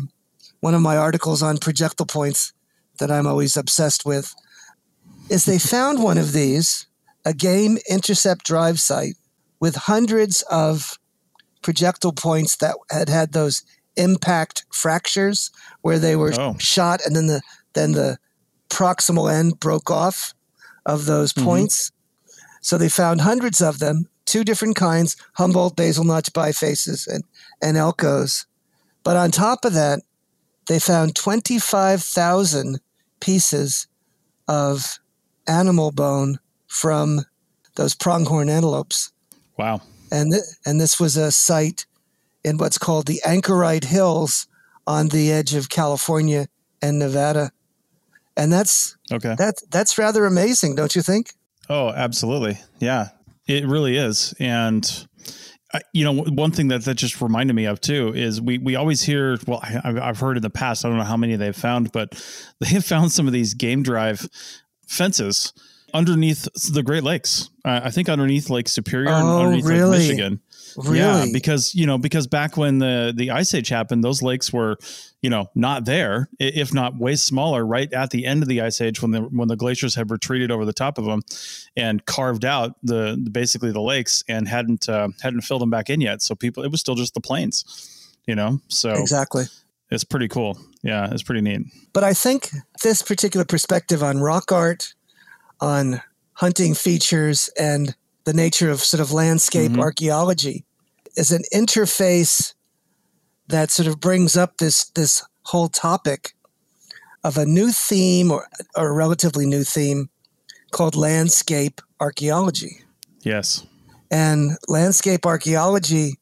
one 0.59 0.73
of 0.73 0.81
my 0.81 0.97
articles 0.97 1.43
on 1.43 1.57
projectile 1.57 2.05
points 2.05 2.53
that 2.99 3.11
I'm 3.11 3.27
always 3.27 3.57
obsessed 3.57 4.05
with 4.05 4.33
is 5.33 5.45
they 5.45 5.57
found 5.57 6.03
one 6.03 6.19
of 6.19 6.31
these, 6.31 6.85
a 7.25 7.33
game 7.33 7.79
intercept 7.89 8.45
drive 8.45 8.79
site 8.79 9.15
with 9.59 9.75
hundreds 9.75 10.43
of 10.43 10.99
projectile 11.63 12.13
points 12.13 12.57
that 12.57 12.75
had 12.91 13.09
had 13.09 13.33
those 13.33 13.63
impact 13.95 14.63
fractures 14.71 15.49
where 15.81 15.97
they 15.97 16.15
were 16.15 16.33
oh. 16.39 16.55
shot 16.59 17.01
and 17.03 17.15
then 17.15 17.25
the 17.25 17.41
then 17.73 17.93
the 17.93 18.17
proximal 18.69 19.31
end 19.33 19.59
broke 19.59 19.89
off 19.89 20.35
of 20.85 21.05
those 21.05 21.33
mm-hmm. 21.33 21.45
points. 21.45 21.91
So 22.61 22.77
they 22.77 22.89
found 22.89 23.21
hundreds 23.21 23.59
of 23.59 23.79
them, 23.79 24.07
two 24.25 24.43
different 24.43 24.75
kinds, 24.75 25.17
Humboldt, 25.33 25.75
basal 25.75 26.03
notch 26.03 26.31
bifaces, 26.31 27.07
and, 27.07 27.23
and 27.59 27.75
Elkos. 27.75 28.45
But 29.03 29.17
on 29.17 29.31
top 29.31 29.65
of 29.65 29.73
that, 29.73 30.01
they 30.67 30.77
found 30.77 31.15
25,000 31.15 32.79
pieces 33.19 33.87
of 34.47 34.99
animal 35.47 35.91
bone 35.91 36.39
from 36.67 37.21
those 37.75 37.95
pronghorn 37.95 38.49
antelopes. 38.49 39.11
Wow. 39.57 39.81
And, 40.11 40.31
th- 40.31 40.43
and 40.65 40.79
this 40.79 40.99
was 40.99 41.17
a 41.17 41.31
site 41.31 41.85
in 42.43 42.57
what's 42.57 42.77
called 42.77 43.07
the 43.07 43.21
Anchorite 43.25 43.85
Hills 43.85 44.47
on 44.85 45.09
the 45.09 45.31
edge 45.31 45.53
of 45.53 45.69
California 45.69 46.47
and 46.81 46.99
Nevada. 46.99 47.51
And 48.35 48.51
that's 48.51 48.97
okay. 49.11 49.35
That, 49.37 49.61
that's 49.69 49.97
rather 49.97 50.25
amazing, 50.25 50.75
don't 50.75 50.95
you 50.95 51.01
think? 51.01 51.33
Oh, 51.69 51.89
absolutely. 51.89 52.59
Yeah, 52.79 53.09
it 53.47 53.65
really 53.65 53.95
is. 53.97 54.33
And 54.39 55.07
uh, 55.73 55.79
you 55.91 56.03
know, 56.03 56.23
one 56.23 56.51
thing 56.51 56.67
that 56.67 56.83
that 56.85 56.95
just 56.95 57.19
reminded 57.19 57.55
me 57.55 57.65
of 57.65 57.81
too 57.81 58.13
is 58.15 58.39
we 58.39 58.59
we 58.59 58.75
always 58.75 59.01
hear. 59.01 59.37
Well, 59.47 59.59
I, 59.63 59.99
I've 60.01 60.19
heard 60.19 60.37
in 60.37 60.43
the 60.43 60.51
past. 60.51 60.85
I 60.85 60.89
don't 60.89 60.97
know 60.97 61.03
how 61.03 61.17
many 61.17 61.35
they've 61.35 61.55
found, 61.55 61.91
but 61.91 62.11
they 62.59 62.67
have 62.67 62.85
found 62.85 63.11
some 63.11 63.25
of 63.27 63.33
these 63.33 63.53
game 63.53 63.81
drive 63.81 64.27
fences 64.87 65.53
underneath 65.93 66.47
the 66.73 66.83
Great 66.83 67.03
Lakes. 67.03 67.49
Uh, 67.63 67.81
I 67.83 67.91
think 67.91 68.09
underneath 68.09 68.49
Lake 68.49 68.67
Superior 68.67 69.09
Oh, 69.09 69.13
and 69.13 69.27
underneath 69.27 69.65
really? 69.65 69.97
Lake 69.97 69.99
Michigan. 69.99 70.41
Really? 70.75 70.97
Yeah, 70.97 71.25
because 71.31 71.75
you 71.75 71.85
know, 71.85 71.99
because 71.99 72.25
back 72.25 72.57
when 72.57 72.79
the 72.79 73.13
the 73.15 73.29
ice 73.29 73.53
age 73.53 73.69
happened, 73.69 74.03
those 74.03 74.23
lakes 74.23 74.51
were, 74.51 74.77
you 75.21 75.29
know, 75.29 75.51
not 75.53 75.85
there, 75.85 76.29
if 76.39 76.73
not 76.73 76.97
way 76.97 77.15
smaller, 77.15 77.63
right 77.63 77.91
at 77.93 78.09
the 78.09 78.25
end 78.25 78.41
of 78.41 78.49
the 78.49 78.61
ice 78.61 78.81
age 78.81 78.99
when 78.99 79.11
the 79.11 79.21
when 79.21 79.47
the 79.47 79.55
glaciers 79.55 79.93
had 79.93 80.09
retreated 80.09 80.49
over 80.49 80.65
the 80.65 80.73
top 80.73 80.97
of 80.97 81.05
them, 81.05 81.21
and 81.77 82.03
carved 82.05 82.43
out 82.43 82.75
the, 82.81 83.19
the 83.21 83.29
basically 83.29 83.71
the 83.71 83.81
lakes 83.81 84.23
and 84.27 84.47
hadn't 84.47 84.89
uh, 84.89 85.09
hadn't 85.21 85.41
filled 85.41 85.61
them 85.61 85.69
back 85.69 85.91
in 85.91 86.01
yet. 86.01 86.23
So 86.23 86.33
people, 86.33 86.63
it 86.63 86.71
was 86.71 86.79
still 86.79 86.95
just 86.95 87.13
the 87.13 87.21
plains, 87.21 88.09
you 88.25 88.33
know. 88.33 88.59
So 88.67 88.93
exactly. 88.93 89.45
It's 89.93 90.03
pretty 90.03 90.27
cool. 90.27 90.57
Yeah, 90.83 91.09
it's 91.11 91.23
pretty 91.23 91.41
neat. 91.41 91.61
But 91.93 92.03
I 92.03 92.13
think 92.13 92.49
this 92.83 93.01
particular 93.01 93.45
perspective 93.45 94.03
on 94.03 94.19
rock 94.19 94.51
art, 94.51 94.93
on 95.59 96.01
hunting 96.33 96.73
features, 96.73 97.49
and 97.59 97.95
the 98.25 98.33
nature 98.33 98.69
of 98.71 98.81
sort 98.81 99.01
of 99.01 99.11
landscape 99.11 99.71
Mhm. 99.71 99.79
archaeology 99.79 100.65
is 101.15 101.31
an 101.31 101.43
interface 101.53 102.53
that 103.47 103.69
sort 103.71 103.87
of 103.87 103.99
brings 103.99 104.35
up 104.37 104.57
this 104.57 104.85
this 104.95 105.21
whole 105.43 105.67
topic 105.69 106.35
of 107.23 107.37
a 107.37 107.45
new 107.45 107.71
theme 107.71 108.31
or, 108.31 108.47
or 108.75 108.87
a 108.89 108.93
relatively 108.93 109.45
new 109.45 109.63
theme 109.63 110.09
called 110.71 110.95
landscape 110.95 111.81
archaeology. 111.99 112.83
Yes. 113.21 113.63
And 114.09 114.57
landscape 114.67 115.25
archaeology 115.25 116.17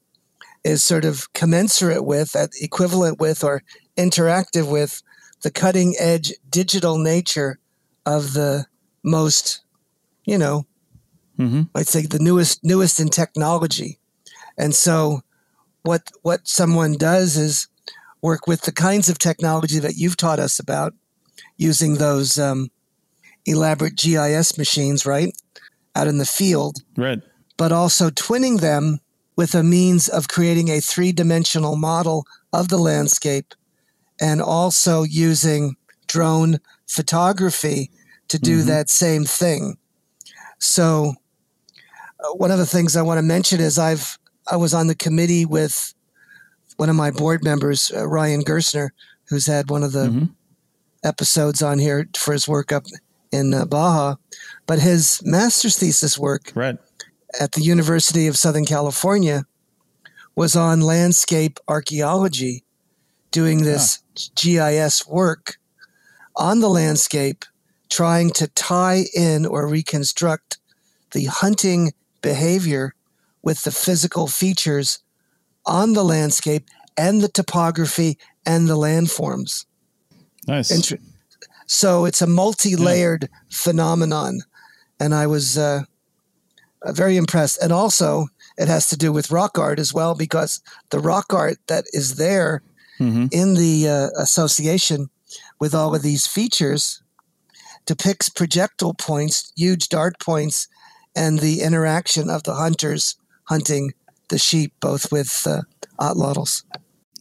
is 0.64 0.84
sort 0.84 1.06
of 1.06 1.32
commensurate 1.34 2.06
with, 2.06 2.36
at 2.36 2.50
equivalent 2.62 3.20
with, 3.20 3.44
or 3.44 3.64
interactive 3.98 4.72
with 4.72 5.02
the 5.42 5.52
cutting 5.52 5.96
edge 6.00 6.34
digital 6.50 6.98
nature 6.98 7.58
of 8.06 8.34
the 8.34 8.66
most, 9.04 9.62
you 10.26 10.38
know, 10.38 10.66
hmm 11.38 11.64
I'd 11.76 11.88
say 11.88 12.04
the 12.06 12.20
newest 12.20 12.64
newest 12.64 13.00
in 13.00 13.10
technology. 13.10 13.98
And 14.58 14.76
so 14.76 15.22
what 15.84 16.12
what 16.22 16.48
someone 16.48 16.94
does 16.94 17.38
is 17.38 17.68
work 18.22 18.46
with 18.46 18.62
the 18.62 18.72
kinds 18.72 19.10
of 19.10 19.18
technology 19.18 19.80
that 19.80 19.96
you've 19.96 20.18
taught 20.18 20.38
us 20.40 20.60
about 20.60 20.94
using 21.58 21.96
those 21.96 22.38
um, 22.38 22.70
elaborate 23.46 23.96
GIS 23.96 24.58
machines, 24.58 25.06
right? 25.06 25.34
Out 25.96 26.08
in 26.08 26.20
the 26.20 26.26
field 26.26 26.84
Right. 26.96 27.22
but 27.58 27.72
also 27.72 28.10
twinning 28.10 28.60
them 28.62 29.00
with 29.36 29.56
a 29.56 29.64
means 29.64 30.08
of 30.08 30.28
creating 30.28 30.70
a 30.70 30.80
three 30.82 31.12
dimensional 31.12 31.76
model 31.76 32.26
of 32.54 32.68
the 32.70 32.78
landscape 32.78 33.54
and 34.20 34.42
also 34.42 35.04
using 35.04 35.76
drone 36.08 36.60
photography 36.88 37.90
to 38.28 38.38
do 38.38 38.62
Mhm. 38.64 38.66
that 38.68 38.90
same 38.90 39.26
thing. 39.26 39.78
So, 40.60 41.16
uh, 42.20 42.34
one 42.36 42.52
of 42.52 42.60
the 42.60 42.66
things 42.66 42.96
I 42.96 43.02
want 43.02 43.18
to 43.18 43.24
mention 43.24 43.60
is 43.60 43.78
I've 43.80 44.18
I 44.48 44.56
was 44.58 44.74
on 44.74 44.88
the 44.88 44.96
committee 44.96 45.46
with 45.46 45.94
one 46.78 46.90
of 46.90 46.96
my 46.96 47.12
board 47.12 47.44
members, 47.44 47.92
uh, 47.96 48.08
Ryan 48.08 48.44
Gersner, 48.44 48.90
who's 49.26 49.46
had 49.46 49.70
one 49.70 49.84
of 49.84 49.92
the 49.92 50.08
Mhm. 50.10 50.30
episodes 51.04 51.62
on 51.62 51.78
here 51.80 52.08
for 52.18 52.34
his 52.34 52.48
work 52.48 52.72
up 52.72 52.86
in 53.32 53.54
uh, 53.54 53.66
Baja, 53.66 54.16
but 54.66 54.80
his 54.80 55.22
master's 55.24 55.78
thesis 55.78 56.18
work 56.18 56.52
Right. 56.56 56.78
At 57.40 57.54
the 57.54 57.62
University 57.62 58.28
of 58.28 58.38
Southern 58.38 58.66
California 58.66 59.46
was 60.36 60.56
on 60.56 60.82
landscape 60.82 61.60
archaeology, 61.68 62.64
doing 63.32 63.64
this 63.64 64.00
GIS 64.36 65.08
work 65.08 65.58
on 66.36 66.60
the 66.60 66.70
landscape, 66.70 67.46
trying 67.90 68.30
to 68.32 68.48
tie 68.48 69.06
in 69.14 69.46
or 69.46 69.68
reconstruct 69.68 70.58
the 71.12 71.26
hunting 71.26 71.94
behavior 72.22 72.96
with 73.42 73.64
the 73.64 73.72
physical 73.72 74.28
features 74.28 75.00
on 75.66 75.94
the 75.94 76.04
landscape 76.04 76.70
and 76.98 77.22
the 77.22 77.28
topography 77.28 78.18
and 78.46 78.68
the 78.68 78.78
landforms. 78.78 79.66
Nice. 80.48 80.72
Inter- 80.72 81.04
so 81.68 82.06
it's 82.06 82.22
a 82.22 82.28
multi-layered 82.28 83.30
phenomenon, 83.50 84.42
and 85.00 85.14
I 85.16 85.28
was 85.28 85.58
uh, 85.58 85.84
uh, 86.84 86.92
very 86.94 87.18
impressed. 87.18 87.62
And 87.62 87.72
also, 87.72 88.28
it 88.58 88.68
has 88.68 88.88
to 88.90 88.98
do 88.98 89.12
with 89.12 89.32
rock 89.32 89.58
art 89.58 89.80
as 89.80 89.94
well, 89.94 90.16
because 90.16 90.62
the 90.90 91.00
rock 91.00 91.34
art 91.34 91.58
that 91.68 91.86
is 91.94 92.16
there 92.16 92.62
hmm 92.98 93.26
in 93.32 93.56
the 93.56 93.88
uh, 93.90 94.22
association 94.22 95.10
with 95.60 95.74
all 95.74 95.96
of 95.96 96.02
these 96.02 96.28
features 96.28 97.02
depicts 97.86 98.30
projectile 98.30 98.94
points, 98.94 99.52
huge 99.56 99.90
dart 99.90 100.20
points, 100.20 100.68
and 101.16 101.40
the 101.40 101.62
interaction 101.62 102.30
of 102.30 102.44
the 102.44 102.54
hunters 102.54 103.16
hunting 103.46 103.94
the 104.30 104.38
sheep, 104.38 104.74
both 104.80 105.12
with 105.12 105.48
uh, 105.48 105.62
atlatls. 106.00 106.64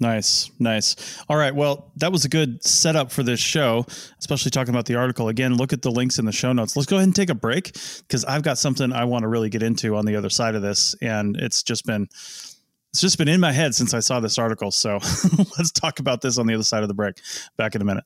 Nice, 0.01 0.51
nice. 0.59 1.23
All 1.29 1.37
right. 1.37 1.55
Well, 1.55 1.93
that 1.97 2.11
was 2.11 2.25
a 2.25 2.29
good 2.31 2.65
setup 2.65 3.13
for 3.13 3.23
this 3.23 3.39
show, 3.39 3.85
especially 4.19 4.51
talking 4.51 4.73
about 4.73 4.87
the 4.87 4.95
article. 4.95 5.29
Again, 5.29 5.59
look 5.59 5.75
at 5.75 5.83
the 5.83 5.91
links 5.91 6.19
in 6.19 6.25
the 6.25 6.33
show 6.33 6.55
notes. 6.55 6.75
Let's 6.75 6.87
go 6.87 6.97
ahead 6.97 7.07
and 7.07 7.15
take 7.15 7.29
a 7.29 7.35
break 7.35 7.75
because 8.09 8.25
I've 8.25 8.43
got 8.43 8.57
something 8.57 8.93
I 8.95 9.05
want 9.05 9.25
to 9.25 9.29
really 9.29 9.51
get 9.51 9.63
into 9.63 9.97
on 9.97 10.07
the 10.07 10.17
other 10.17 10.31
side 10.31 10.55
of 10.55 10.63
this, 10.63 10.95
and 11.03 11.37
it's 11.37 11.63
just 11.63 11.85
been 11.85 12.09
it's 12.93 13.01
just 13.01 13.19
been 13.19 13.29
in 13.29 13.41
my 13.41 13.53
head 13.53 13.75
since 13.75 13.93
I 13.93 14.01
saw 14.01 14.21
this 14.21 14.39
article. 14.39 14.71
So 14.71 14.95
let's 15.59 15.71
talk 15.71 16.01
about 16.01 16.23
this 16.23 16.39
on 16.39 16.47
the 16.47 16.55
other 16.55 16.65
side 16.65 16.83
of 16.83 16.89
the 16.89 16.95
break. 16.95 17.21
Back 17.59 17.75
in 17.75 17.83
a 17.83 17.85
minute. 17.85 18.05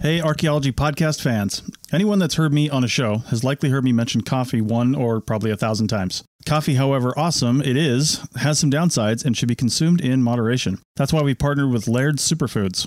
Hey, 0.00 0.20
archaeology 0.20 0.70
podcast 0.70 1.22
fans. 1.22 1.62
Anyone 1.90 2.18
that's 2.18 2.34
heard 2.34 2.52
me 2.52 2.68
on 2.68 2.84
a 2.84 2.88
show 2.88 3.18
has 3.28 3.42
likely 3.42 3.70
heard 3.70 3.84
me 3.84 3.92
mention 3.92 4.20
coffee 4.20 4.60
one 4.60 4.94
or 4.94 5.20
probably 5.20 5.50
a 5.50 5.56
thousand 5.56 5.88
times. 5.88 6.22
Coffee, 6.44 6.74
however 6.74 7.18
awesome 7.18 7.62
it 7.62 7.76
is, 7.76 8.26
has 8.36 8.58
some 8.58 8.70
downsides 8.70 9.24
and 9.24 9.34
should 9.34 9.48
be 9.48 9.54
consumed 9.54 10.02
in 10.02 10.22
moderation. 10.22 10.78
That's 10.96 11.12
why 11.12 11.22
we 11.22 11.34
partnered 11.34 11.70
with 11.70 11.88
Laird 11.88 12.16
Superfoods. 12.16 12.86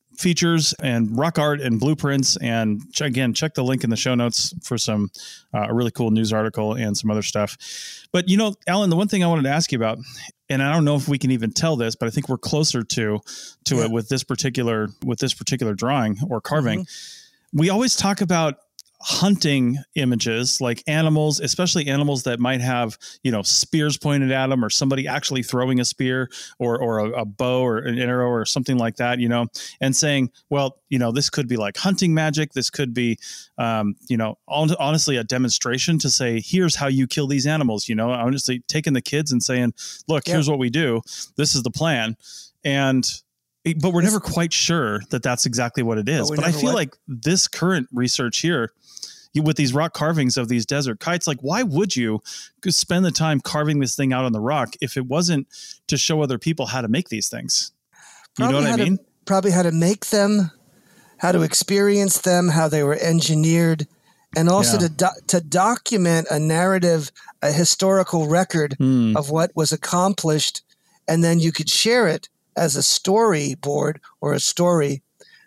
features 0.21 0.73
and 0.81 1.17
rock 1.17 1.39
art 1.39 1.59
and 1.61 1.79
blueprints. 1.79 2.37
And 2.37 2.81
ch- 2.93 3.01
again 3.01 3.33
check 3.33 3.53
the 3.55 3.63
link 3.63 3.83
in 3.83 3.89
the 3.89 3.95
show 3.97 4.15
notes 4.15 4.53
for 4.63 4.77
some 4.77 5.09
uh, 5.53 5.67
a 5.69 5.73
really 5.73 5.91
cool 5.91 6.11
news 6.11 6.31
article 6.31 6.73
and 6.73 6.95
some 6.97 7.09
other 7.11 7.21
stuff. 7.23 7.57
But 8.11 8.29
you 8.29 8.37
know 8.37 8.53
alan 8.67 8.89
the 8.89 8.95
one 8.95 9.07
thing 9.07 9.23
i 9.23 9.27
wanted 9.27 9.43
to 9.43 9.49
ask 9.49 9.71
you 9.71 9.77
about 9.77 9.97
and 10.49 10.61
i 10.61 10.71
don't 10.73 10.85
know 10.85 10.95
if 10.95 11.07
we 11.07 11.17
can 11.17 11.31
even 11.31 11.51
tell 11.51 11.75
this 11.77 11.95
but 11.95 12.07
i 12.07 12.11
think 12.11 12.27
we're 12.29 12.37
closer 12.37 12.83
to 12.83 13.19
to 13.65 13.75
Yeah. 13.77 13.85
it 13.85 13.91
with 13.91 14.09
this 14.09 14.23
particular 14.23 14.89
with 15.05 15.19
this 15.19 15.33
particular 15.33 15.73
drawing 15.73 16.17
or 16.29 16.39
carving. 16.41 16.85
We 17.53 17.69
always 17.69 17.95
talk 17.97 18.21
about 18.21 18.55
hunting 19.03 19.77
images 19.95 20.61
like 20.61 20.83
animals 20.87 21.39
especially 21.39 21.87
animals 21.87 22.23
that 22.23 22.39
might 22.39 22.61
have 22.61 22.97
you 23.23 23.31
know 23.31 23.41
spears 23.41 23.97
pointed 23.97 24.31
at 24.31 24.47
them 24.47 24.63
or 24.63 24.69
somebody 24.69 25.07
actually 25.07 25.41
throwing 25.41 25.79
a 25.79 25.85
spear 25.85 26.29
or 26.59 26.79
or 26.79 26.99
a, 26.99 27.21
a 27.21 27.25
bow 27.25 27.61
or 27.65 27.79
an 27.79 27.97
arrow 27.97 28.29
or 28.29 28.45
something 28.45 28.77
like 28.77 28.95
that 28.97 29.19
you 29.19 29.27
know 29.27 29.47
and 29.81 29.95
saying 29.95 30.29
well 30.49 30.77
you 30.89 30.99
know 30.99 31.11
this 31.11 31.29
could 31.29 31.47
be 31.47 31.57
like 31.57 31.77
hunting 31.77 32.13
magic 32.13 32.53
this 32.53 32.69
could 32.69 32.93
be 32.93 33.17
um, 33.57 33.95
you 34.07 34.17
know 34.17 34.37
hon- 34.47 34.75
honestly 34.79 35.17
a 35.17 35.23
demonstration 35.23 35.97
to 35.97 36.09
say 36.09 36.39
here's 36.39 36.75
how 36.75 36.87
you 36.87 37.07
kill 37.07 37.27
these 37.27 37.47
animals 37.47 37.89
you 37.89 37.95
know 37.95 38.11
honestly 38.11 38.63
taking 38.67 38.93
the 38.93 39.01
kids 39.01 39.31
and 39.31 39.41
saying 39.41 39.73
look 40.07 40.27
Yeah. 40.27 40.33
here's 40.35 40.49
what 40.49 40.59
we 40.59 40.69
do 40.69 41.01
this 41.37 41.55
is 41.55 41.63
the 41.63 41.71
plan 41.71 42.15
and 42.63 43.03
but 43.79 43.93
we're 43.93 44.01
never 44.01 44.19
quite 44.19 44.51
sure 44.53 45.01
that 45.11 45.21
that's 45.21 45.45
exactly 45.45 45.83
what 45.83 45.97
it 45.97 46.09
is 46.09 46.29
we 46.29 46.35
but 46.35 46.45
i 46.45 46.51
feel 46.51 46.65
what? 46.69 46.75
like 46.75 46.95
this 47.07 47.47
current 47.47 47.87
research 47.91 48.39
here 48.39 48.71
with 49.35 49.55
these 49.55 49.73
rock 49.73 49.93
carvings 49.93 50.35
of 50.37 50.47
these 50.49 50.65
desert 50.65 50.99
kites 50.99 51.25
like 51.27 51.39
why 51.41 51.63
would 51.63 51.95
you 51.95 52.21
spend 52.67 53.05
the 53.05 53.11
time 53.11 53.39
carving 53.39 53.79
this 53.79 53.95
thing 53.95 54.11
out 54.11 54.25
on 54.25 54.33
the 54.33 54.39
rock 54.41 54.73
if 54.81 54.97
it 54.97 55.05
wasn't 55.05 55.47
to 55.87 55.97
show 55.97 56.21
other 56.21 56.37
people 56.37 56.65
how 56.65 56.81
to 56.81 56.87
make 56.89 57.07
these 57.09 57.29
things 57.29 57.71
you 58.37 58.47
know 58.47 58.55
what 58.55 58.65
i 58.65 58.69
how 58.71 58.75
to- 58.75 58.83
mean 58.83 58.99
probably 59.25 59.51
how 59.51 59.61
to 59.61 59.71
make 59.71 60.07
them, 60.07 60.49
how 61.19 61.31
to 61.31 61.43
experience 61.43 62.17
them, 62.21 62.49
how 62.49 62.67
they 62.67 62.81
were 62.83 62.97
engineered, 62.99 63.87
and 64.35 64.49
also 64.49 64.73
Yeah. 64.73 64.87
to 64.87 64.89
do- 64.89 65.21
to 65.27 65.41
document 65.41 66.27
a 66.31 66.39
narrative, 66.39 67.11
a 67.43 67.51
historical 67.51 68.27
record 68.27 68.75
Hmm. 68.79 69.15
of 69.15 69.29
what 69.29 69.51
was 69.55 69.71
accomplished 69.71 70.63
and 71.07 71.23
then 71.23 71.39
you 71.39 71.51
could 71.51 71.69
share 71.69 72.07
it 72.07 72.27
as 72.57 72.75
a 72.75 72.79
storyboard 72.81 73.97
or 74.19 74.33
a 74.33 74.39
story 74.39 75.03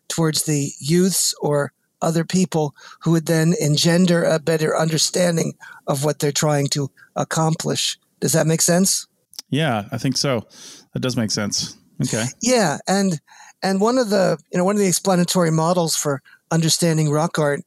towards 0.09 0.45
the 0.45 0.73
youths 0.79 1.35
or 1.41 1.73
other 2.05 2.25
people 2.25 2.75
who 3.01 3.13
would 3.13 3.27
then 3.27 3.55
engender 3.61 4.23
a 4.23 4.39
better 4.39 4.77
understanding 4.77 5.55
of 5.87 6.05
what 6.05 6.19
they're 6.19 6.33
trying 6.33 6.69
to 6.69 6.91
accomplish. 7.17 7.99
Does 8.21 8.33
that 8.33 8.47
make 8.47 8.63
sense? 8.63 9.07
Yeah, 9.51 9.85
I 9.91 9.99
think 9.99 10.17
so. 10.17 10.47
That 10.93 11.01
does 11.01 11.17
make 11.17 11.31
sense. 11.31 11.77
Okay. 12.03 12.25
Yeah, 12.41 12.79
and 12.87 13.21
and 13.63 13.81
one 13.81 13.99
of 13.99 14.11
the 14.11 14.39
you 14.53 14.59
know 14.59 14.65
one 14.65 14.77
of 14.77 14.81
the 14.81 14.89
explanatory 14.89 15.51
models 15.51 15.97
for 15.97 16.23
understanding 16.51 17.11
rock 17.11 17.39
art 17.39 17.61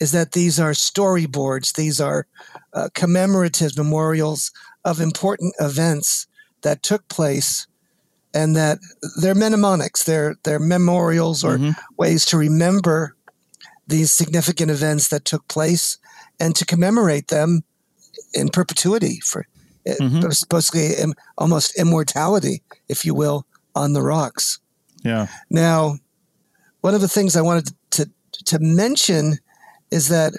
is 0.00 0.12
that 0.12 0.32
these 0.32 0.60
are 0.60 0.72
storyboards. 0.72 1.74
These 1.74 2.00
are 2.00 2.26
uh, 2.72 2.88
commemorative 2.94 3.76
memorials 3.76 4.52
of 4.84 5.00
important 5.00 5.54
events 5.58 6.26
that 6.62 6.82
took 6.82 7.08
place 7.08 7.66
and 8.34 8.56
that 8.56 8.78
they're 9.20 9.34
mnemonics 9.34 10.04
they're 10.04 10.36
they're 10.44 10.58
memorials 10.58 11.42
or 11.42 11.56
mm-hmm. 11.56 11.70
ways 11.96 12.24
to 12.26 12.36
remember 12.36 13.16
these 13.88 14.12
significant 14.12 14.70
events 14.70 15.08
that 15.08 15.24
took 15.24 15.46
place 15.48 15.98
and 16.38 16.54
to 16.54 16.64
commemorate 16.64 17.28
them 17.28 17.62
in 18.34 18.48
perpetuity 18.48 19.20
for 19.20 19.46
mm-hmm. 19.86 20.30
supposedly 20.30 20.90
almost 21.36 21.78
immortality 21.78 22.62
if 22.88 23.04
you 23.04 23.14
will 23.14 23.46
on 23.74 23.92
the 23.92 24.02
rocks 24.02 24.58
yeah 25.04 25.26
now 25.50 25.94
one 26.80 26.94
of 26.94 27.00
the 27.00 27.08
things 27.08 27.36
i 27.36 27.40
wanted 27.40 27.72
to 27.90 28.08
to 28.44 28.58
mention 28.58 29.38
is 29.90 30.08
that 30.08 30.34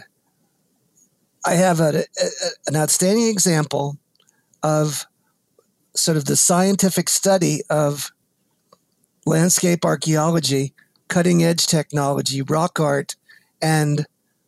i 1.46 1.53
have 1.53 1.79
a, 1.79 2.00
a, 2.00 2.27
an 2.68 2.75
outstanding 2.75 3.27
example 3.27 3.98
of 4.62 5.06
sort 5.96 6.18
of 6.18 6.25
the 6.25 6.36
scientific 6.36 7.10
study 7.10 7.62
of 7.70 8.12
landscape 9.25 9.86
archaeology, 9.86 10.74
cutting 11.08 11.44
edge 11.44 11.68
technology, 11.68 12.41
rock 12.41 12.79
art, 12.79 13.15
and 13.62 14.06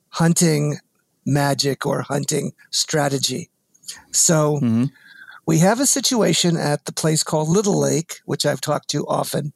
hunting 0.10 0.78
magic 1.26 1.86
or 1.86 2.02
hunting 2.02 2.54
strategy. 2.70 3.50
So 4.12 4.56
mm-hmm. 4.58 4.86
we 5.46 5.60
have 5.60 5.80
a 5.80 5.86
situation 5.86 6.58
at 6.58 6.86
the 6.86 6.94
place 6.94 7.24
called 7.24 7.50
Little 7.50 7.80
Lake, 7.80 8.22
which 8.26 8.46
I've 8.46 8.62
talked 8.62 8.90
to 8.92 9.06
often. 9.08 9.54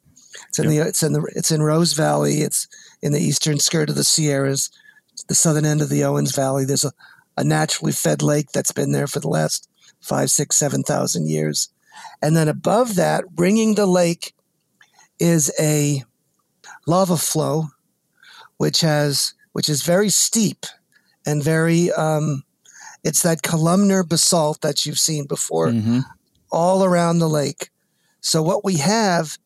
It's 0.48 0.58
in 0.58 0.70
yep. 0.70 0.84
the 0.84 0.88
it's 0.88 1.02
in 1.02 1.12
the 1.12 1.32
it's 1.34 1.50
in 1.50 1.62
Rose 1.62 1.94
Valley. 1.94 2.42
It's 2.42 2.68
in 3.02 3.12
the 3.12 3.20
eastern 3.20 3.58
skirt 3.58 3.88
of 3.88 3.96
the 3.96 4.04
Sierras, 4.04 4.70
the 5.28 5.34
southern 5.34 5.64
end 5.64 5.80
of 5.80 5.88
the 5.88 6.04
Owens 6.04 6.34
Valley. 6.34 6.64
There's 6.64 6.84
a, 6.84 6.92
a 7.36 7.44
naturally 7.44 7.92
fed 7.92 8.22
lake 8.22 8.52
that's 8.52 8.72
been 8.72 8.92
there 8.92 9.06
for 9.06 9.20
the 9.20 9.28
last 9.28 9.68
five, 10.00 10.30
six, 10.30 10.56
seven 10.56 10.82
thousand 10.82 11.28
years. 11.28 11.70
And 12.20 12.36
then 12.36 12.48
above 12.48 12.96
that, 12.96 13.24
ringing 13.36 13.74
the 13.74 13.86
lake, 13.86 14.34
is 15.18 15.50
a 15.58 16.04
lava 16.86 17.16
flow, 17.16 17.68
which 18.58 18.80
has 18.82 19.32
which 19.56 19.70
is 19.70 19.80
very 19.80 20.10
steep 20.10 20.66
and 21.24 21.42
very. 21.42 21.90
Um, 21.92 22.44
it's 23.02 23.22
that 23.22 23.40
columnar 23.40 24.04
basalt 24.04 24.60
that 24.60 24.84
you've 24.84 24.98
seen 24.98 25.24
before, 25.24 25.68
mm-hmm. 25.68 26.00
all 26.52 26.84
around 26.84 27.20
the 27.20 27.28
lake. 27.28 27.70
So 28.20 28.42
what 28.42 28.66
we 28.66 28.76
have 28.76 29.38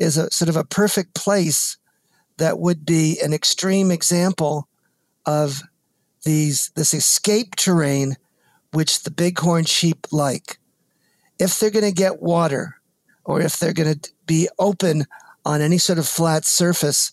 is 0.00 0.16
a 0.16 0.32
sort 0.32 0.48
of 0.48 0.56
a 0.56 0.64
perfect 0.64 1.14
place 1.14 1.76
that 2.38 2.58
would 2.58 2.84
be 2.84 3.20
an 3.22 3.32
extreme 3.32 3.92
example 3.92 4.66
of 5.26 5.62
these 6.24 6.72
this 6.74 6.92
escape 6.92 7.54
terrain 7.54 8.16
which 8.72 9.04
the 9.04 9.12
bighorn 9.12 9.64
sheep 9.64 10.08
like 10.10 10.58
if 11.38 11.60
they're 11.60 11.70
going 11.70 11.84
to 11.84 11.92
get 11.92 12.20
water 12.20 12.80
or 13.24 13.40
if 13.40 13.60
they're 13.60 13.72
going 13.72 13.94
to 13.94 14.10
be 14.26 14.48
open 14.58 15.04
on 15.44 15.60
any 15.60 15.78
sort 15.78 16.00
of 16.00 16.08
flat 16.08 16.44
surface, 16.44 17.12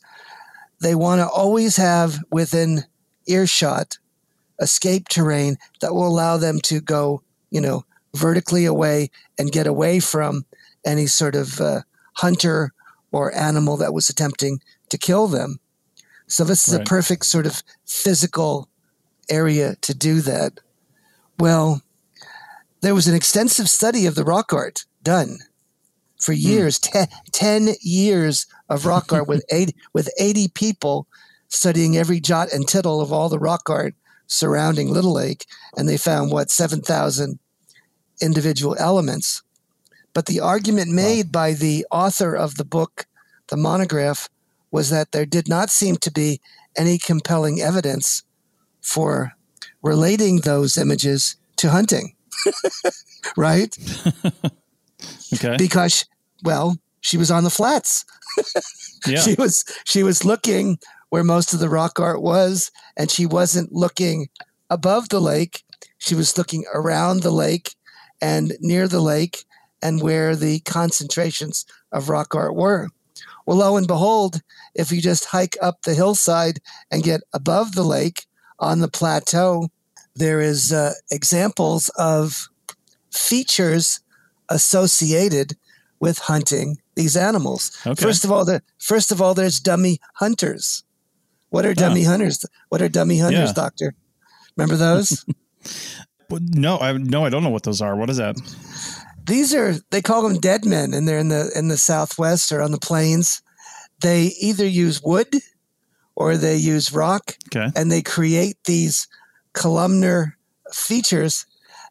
they 0.82 0.96
want 0.96 1.20
to 1.20 1.28
always 1.28 1.78
have 1.78 2.20
within 2.32 2.86
earshot 3.28 3.98
escape 4.60 5.08
terrain 5.08 5.58
that 5.82 5.94
will 5.94 6.08
allow 6.08 6.38
them 6.38 6.60
to 6.60 6.82
go, 6.82 7.22
you 7.50 7.62
know, 7.62 7.86
vertically 8.16 8.66
away 8.66 9.10
and 9.38 9.52
get 9.52 9.68
away 9.68 10.00
from 10.00 10.46
any 10.86 11.08
sort 11.08 11.36
of 11.36 11.60
uh, 11.62 11.82
hunter 12.16 12.74
or 13.12 13.36
animal 13.36 13.78
that 13.78 13.94
was 13.94 14.10
attempting 14.10 14.60
to 14.90 14.98
kill 14.98 15.28
them. 15.28 15.60
So 16.28 16.44
this 16.44 16.68
is 16.68 16.76
right. 16.76 16.82
a 16.82 16.90
perfect 16.90 17.26
sort 17.26 17.46
of 17.46 17.64
physical 17.86 18.70
area 19.30 19.76
to 19.82 19.94
do 19.94 20.22
that. 20.22 20.60
Well, 21.38 21.82
there 22.82 22.96
was 22.96 23.08
an 23.08 23.16
extensive 23.16 23.70
study 23.70 24.06
of 24.06 24.16
the 24.16 24.24
rock 24.24 24.54
art 24.54 24.86
done 25.04 25.40
for 26.20 26.34
hmm. 26.34 26.40
years, 26.40 26.80
mm. 26.80 26.92
ten, 26.92 27.08
10 27.32 27.76
years 27.82 28.46
of 28.70 28.86
rock 28.86 29.12
art 29.12 29.28
with 29.28 29.44
80, 29.52 29.76
with 29.94 30.10
80 30.20 30.50
people 30.50 31.08
studying 31.48 31.98
every 31.98 32.20
jot 32.20 32.52
and 32.54 32.68
tittle 32.68 33.02
of 33.02 33.12
all 33.12 33.30
the 33.30 33.40
rock 33.40 33.70
art 33.70 33.96
surrounding 34.28 34.92
Little 34.92 35.14
Lake. 35.14 35.46
And 35.76 35.90
they 35.90 35.98
found, 35.98 36.32
what, 36.32 36.52
7,000 36.52 37.40
individual 38.22 38.76
elements. 38.80 39.42
But 40.14 40.26
the 40.26 40.40
argument 40.40 40.92
made 40.92 41.28
wow. 41.28 41.32
by 41.32 41.54
the 41.54 41.86
author 41.92 42.36
of 42.36 42.56
the 42.56 42.66
book, 42.66 43.08
the 43.48 43.58
monograph, 43.58 44.30
was 44.72 44.90
that 44.90 45.12
there 45.12 45.26
did 45.26 45.48
not 45.48 45.70
seem 45.70 45.96
to 45.98 46.12
be 46.12 46.40
any 46.78 46.98
compelling 46.98 47.60
evidence 47.60 48.24
for 48.82 49.34
relating 49.82 50.42
those 50.42 50.78
images 50.78 51.36
to 51.58 51.70
hunting. 51.70 52.16
right? 53.38 53.76
okay. 55.34 55.56
Because, 55.58 56.06
well, 56.44 56.78
she 57.02 57.18
was 57.18 57.32
on 57.32 57.44
the 57.44 57.50
flats. 57.50 58.06
Yeah. 59.08 59.20
She 59.20 59.36
was 59.36 59.64
she 59.86 60.04
was 60.04 60.26
looking 60.26 60.80
where 61.10 61.24
most 61.24 61.54
of 61.54 61.60
the 61.60 61.70
rock 61.70 62.00
art 62.00 62.22
was, 62.22 62.72
and 62.96 63.10
she 63.10 63.26
wasn't 63.26 63.72
looking 63.74 64.30
above 64.70 65.10
the 65.10 65.20
lake. 65.20 65.64
She 65.98 66.16
was 66.16 66.38
looking 66.38 66.66
around 66.74 67.24
the 67.24 67.32
lake 67.32 67.76
and 68.22 68.54
near 68.60 68.88
the 68.88 69.02
lake 69.02 69.44
and 69.82 70.02
where 70.02 70.36
the 70.36 70.60
concentrations 70.62 71.66
of 71.92 72.10
rock 72.10 72.36
art 72.36 72.56
were. 72.56 72.90
Well, 73.46 73.58
lo 73.58 73.78
and 73.78 73.88
behold, 73.88 74.42
if 74.76 74.92
you 74.92 75.02
just 75.02 75.26
hike 75.26 75.58
up 75.62 75.82
the 75.82 75.96
hillside 75.96 76.60
and 76.92 77.04
get 77.04 77.22
above 77.34 77.74
the 77.74 77.84
lake 77.84 78.28
on 78.60 78.80
the 78.80 78.88
plateau, 78.88 79.70
there 80.16 80.42
is 80.42 80.72
uh, 80.72 80.94
examples 81.12 81.90
of 81.98 82.50
features 83.12 84.02
associated 84.50 85.56
with 86.00 86.20
hunting 86.20 86.78
these 87.00 87.16
animals. 87.16 87.72
Okay. 87.88 88.04
First 88.04 88.26
of 88.26 88.32
all, 88.32 88.44
the, 88.44 88.62
first 88.78 89.12
of 89.14 89.22
all, 89.22 89.34
there's 89.34 89.62
dummy 89.62 90.00
hunters. 90.16 90.84
What 91.50 91.66
are 91.66 91.72
ah. 91.72 91.74
dummy 91.74 92.06
oh. 92.06 92.10
hunters? 92.10 92.46
What 92.68 92.82
are 92.82 92.90
dummy 92.90 93.18
hunters, 93.20 93.50
yeah. 93.50 93.54
Doctor? 93.54 93.96
Remember 94.58 94.76
those? 94.76 95.26
no, 96.30 96.78
I 96.78 96.92
no, 96.98 97.26
I 97.26 97.30
don't 97.30 97.44
know 97.44 97.50
what 97.50 97.64
those 97.64 97.82
are. 97.82 97.96
What 97.96 98.10
is 98.10 98.18
that? 98.18 98.36
These 99.26 99.56
are 99.56 99.76
they 99.92 100.02
call 100.02 100.28
them 100.28 100.40
dead 100.40 100.66
men, 100.66 100.94
and 100.94 101.08
they're 101.08 101.20
in 101.20 101.30
the 101.30 101.50
in 101.56 101.70
the 101.70 101.78
southwest 101.78 102.52
or 102.52 102.62
on 102.62 102.72
the 102.72 102.80
plains. 102.80 103.42
They 104.02 104.34
either 104.42 104.68
use 104.68 105.02
wood 105.02 105.34
or 106.16 106.36
they 106.36 106.58
use 106.58 106.92
rock, 106.92 107.38
okay. 107.48 107.70
and 107.78 107.90
they 107.90 108.02
create 108.02 108.58
these 108.66 109.08
columnar 109.54 110.38
features 110.74 111.46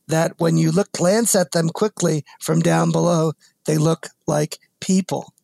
that 0.07 0.33
when 0.39 0.59
you 0.59 0.71
look 0.71 0.93
glance 0.93 1.35
at 1.35 1.53
them 1.53 1.71
quickly 1.71 2.25
from 2.41 2.61
down 2.61 2.93
below, 2.93 3.33
they 3.65 3.79
look 3.79 4.09
like 4.27 4.59
people. 4.89 5.35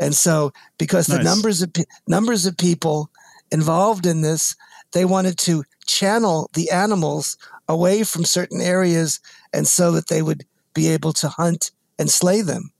And 0.00 0.14
so, 0.14 0.52
because 0.78 1.08
nice. 1.08 1.18
the 1.18 1.24
numbers 1.24 1.62
of 1.62 1.70
numbers 2.06 2.46
of 2.46 2.56
people 2.56 3.10
involved 3.52 4.06
in 4.06 4.22
this, 4.22 4.56
they 4.92 5.04
wanted 5.04 5.36
to 5.38 5.64
channel 5.86 6.48
the 6.54 6.70
animals 6.70 7.36
away 7.68 8.02
from 8.04 8.24
certain 8.24 8.60
areas, 8.60 9.20
and 9.52 9.68
so 9.68 9.92
that 9.92 10.08
they 10.08 10.22
would 10.22 10.44
be 10.72 10.88
able 10.88 11.12
to 11.12 11.28
hunt 11.28 11.70
and 11.98 12.10
slay 12.10 12.40
them. 12.42 12.70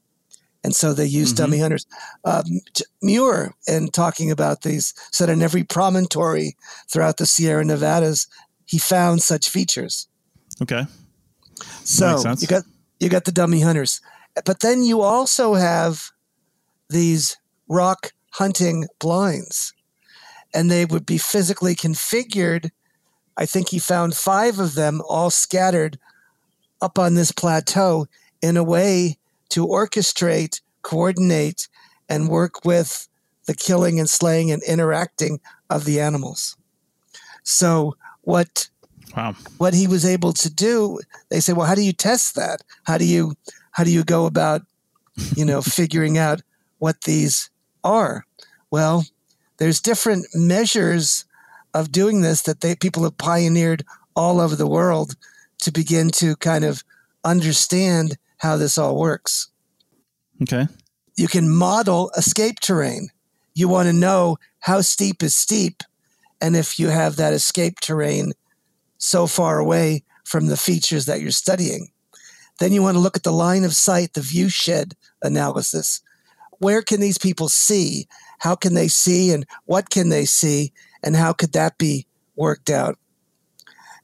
And 0.64 0.74
so 0.74 0.92
they 0.92 1.06
used 1.06 1.36
mm-hmm. 1.36 1.44
dummy 1.44 1.58
hunters. 1.60 1.86
Um, 2.24 2.44
Muir, 3.02 3.54
in 3.66 3.88
talking 3.88 4.30
about 4.30 4.62
these, 4.62 4.94
said 5.12 5.28
in 5.28 5.42
every 5.42 5.64
promontory 5.64 6.56
throughout 6.90 7.16
the 7.18 7.26
Sierra 7.26 7.64
Nevadas, 7.64 8.26
he 8.64 8.78
found 8.78 9.22
such 9.22 9.50
features. 9.50 10.08
Okay. 10.62 10.84
So 11.84 12.22
you 12.38 12.46
got 12.46 12.64
you 13.00 13.08
got 13.08 13.24
the 13.24 13.32
dummy 13.32 13.60
hunters, 13.60 14.00
but 14.44 14.60
then 14.60 14.82
you 14.82 15.00
also 15.00 15.54
have 15.54 16.10
these 16.88 17.36
rock 17.68 18.12
hunting 18.30 18.86
blinds, 18.98 19.72
and 20.54 20.70
they 20.70 20.84
would 20.84 21.06
be 21.06 21.18
physically 21.18 21.74
configured. 21.74 22.70
I 23.36 23.46
think 23.46 23.68
he 23.68 23.78
found 23.78 24.16
five 24.16 24.58
of 24.58 24.74
them 24.74 25.02
all 25.08 25.30
scattered 25.30 25.98
up 26.80 26.98
on 26.98 27.14
this 27.14 27.32
plateau 27.32 28.06
in 28.42 28.56
a 28.56 28.64
way 28.64 29.18
to 29.50 29.66
orchestrate, 29.66 30.60
coordinate, 30.82 31.68
and 32.08 32.28
work 32.28 32.64
with 32.64 33.08
the 33.46 33.54
killing 33.54 33.98
and 33.98 34.08
slaying 34.08 34.50
and 34.50 34.62
interacting 34.62 35.40
of 35.70 35.84
the 35.84 36.00
animals. 36.00 36.56
So 37.42 37.96
what 38.22 38.68
wow. 39.16 39.34
what 39.56 39.74
he 39.74 39.86
was 39.86 40.04
able 40.04 40.32
to 40.34 40.50
do. 40.50 41.00
They 41.30 41.40
say, 41.40 41.52
well, 41.52 41.66
how 41.66 41.74
do 41.74 41.82
you 41.82 41.92
test 41.92 42.34
that? 42.36 42.62
How 42.84 42.98
do 42.98 43.04
you 43.04 43.34
how 43.78 43.84
do 43.84 43.92
you 43.92 44.02
go 44.02 44.26
about 44.26 44.62
you 45.36 45.44
know, 45.44 45.62
figuring 45.78 46.18
out 46.18 46.42
what 46.78 47.02
these 47.02 47.48
are. 47.84 48.24
Well, 48.70 49.06
there's 49.58 49.80
different 49.80 50.26
measures 50.34 51.24
of 51.74 51.92
doing 51.92 52.20
this 52.20 52.42
that 52.42 52.60
they 52.60 52.74
people 52.74 53.04
have 53.04 53.18
pioneered 53.18 53.84
all 54.16 54.40
over 54.40 54.56
the 54.56 54.66
world 54.66 55.14
to 55.58 55.70
begin 55.72 56.10
to 56.10 56.34
kind 56.36 56.64
of 56.64 56.82
understand 57.24 58.16
how 58.38 58.56
this 58.56 58.78
all 58.78 58.96
works. 58.96 59.48
Okay. 60.42 60.66
You 61.16 61.28
can 61.28 61.48
model 61.48 62.10
escape 62.16 62.60
terrain. 62.60 63.10
You 63.54 63.68
want 63.68 63.86
to 63.86 63.92
know 63.92 64.38
how 64.60 64.80
steep 64.80 65.22
is 65.22 65.34
steep 65.34 65.82
and 66.40 66.56
if 66.56 66.80
you 66.80 66.88
have 66.88 67.16
that 67.16 67.32
escape 67.32 67.78
terrain 67.80 68.32
so 68.98 69.26
far 69.26 69.58
away 69.58 70.04
from 70.24 70.46
the 70.46 70.56
features 70.56 71.06
that 71.06 71.20
you're 71.20 71.30
studying. 71.30 71.90
Then 72.58 72.72
you 72.72 72.82
want 72.82 72.96
to 72.96 73.00
look 73.00 73.16
at 73.16 73.22
the 73.22 73.32
line 73.32 73.64
of 73.64 73.74
sight, 73.74 74.14
the 74.14 74.20
view 74.20 74.48
shed 74.48 74.94
analysis. 75.22 76.00
Where 76.58 76.82
can 76.82 77.00
these 77.00 77.18
people 77.18 77.48
see? 77.48 78.08
How 78.40 78.54
can 78.54 78.74
they 78.74 78.88
see 78.88 79.32
and 79.32 79.46
what 79.66 79.90
can 79.90 80.08
they 80.08 80.24
see? 80.24 80.72
And 81.02 81.14
how 81.14 81.32
could 81.32 81.52
that 81.52 81.78
be 81.78 82.06
worked 82.36 82.70
out? 82.70 82.98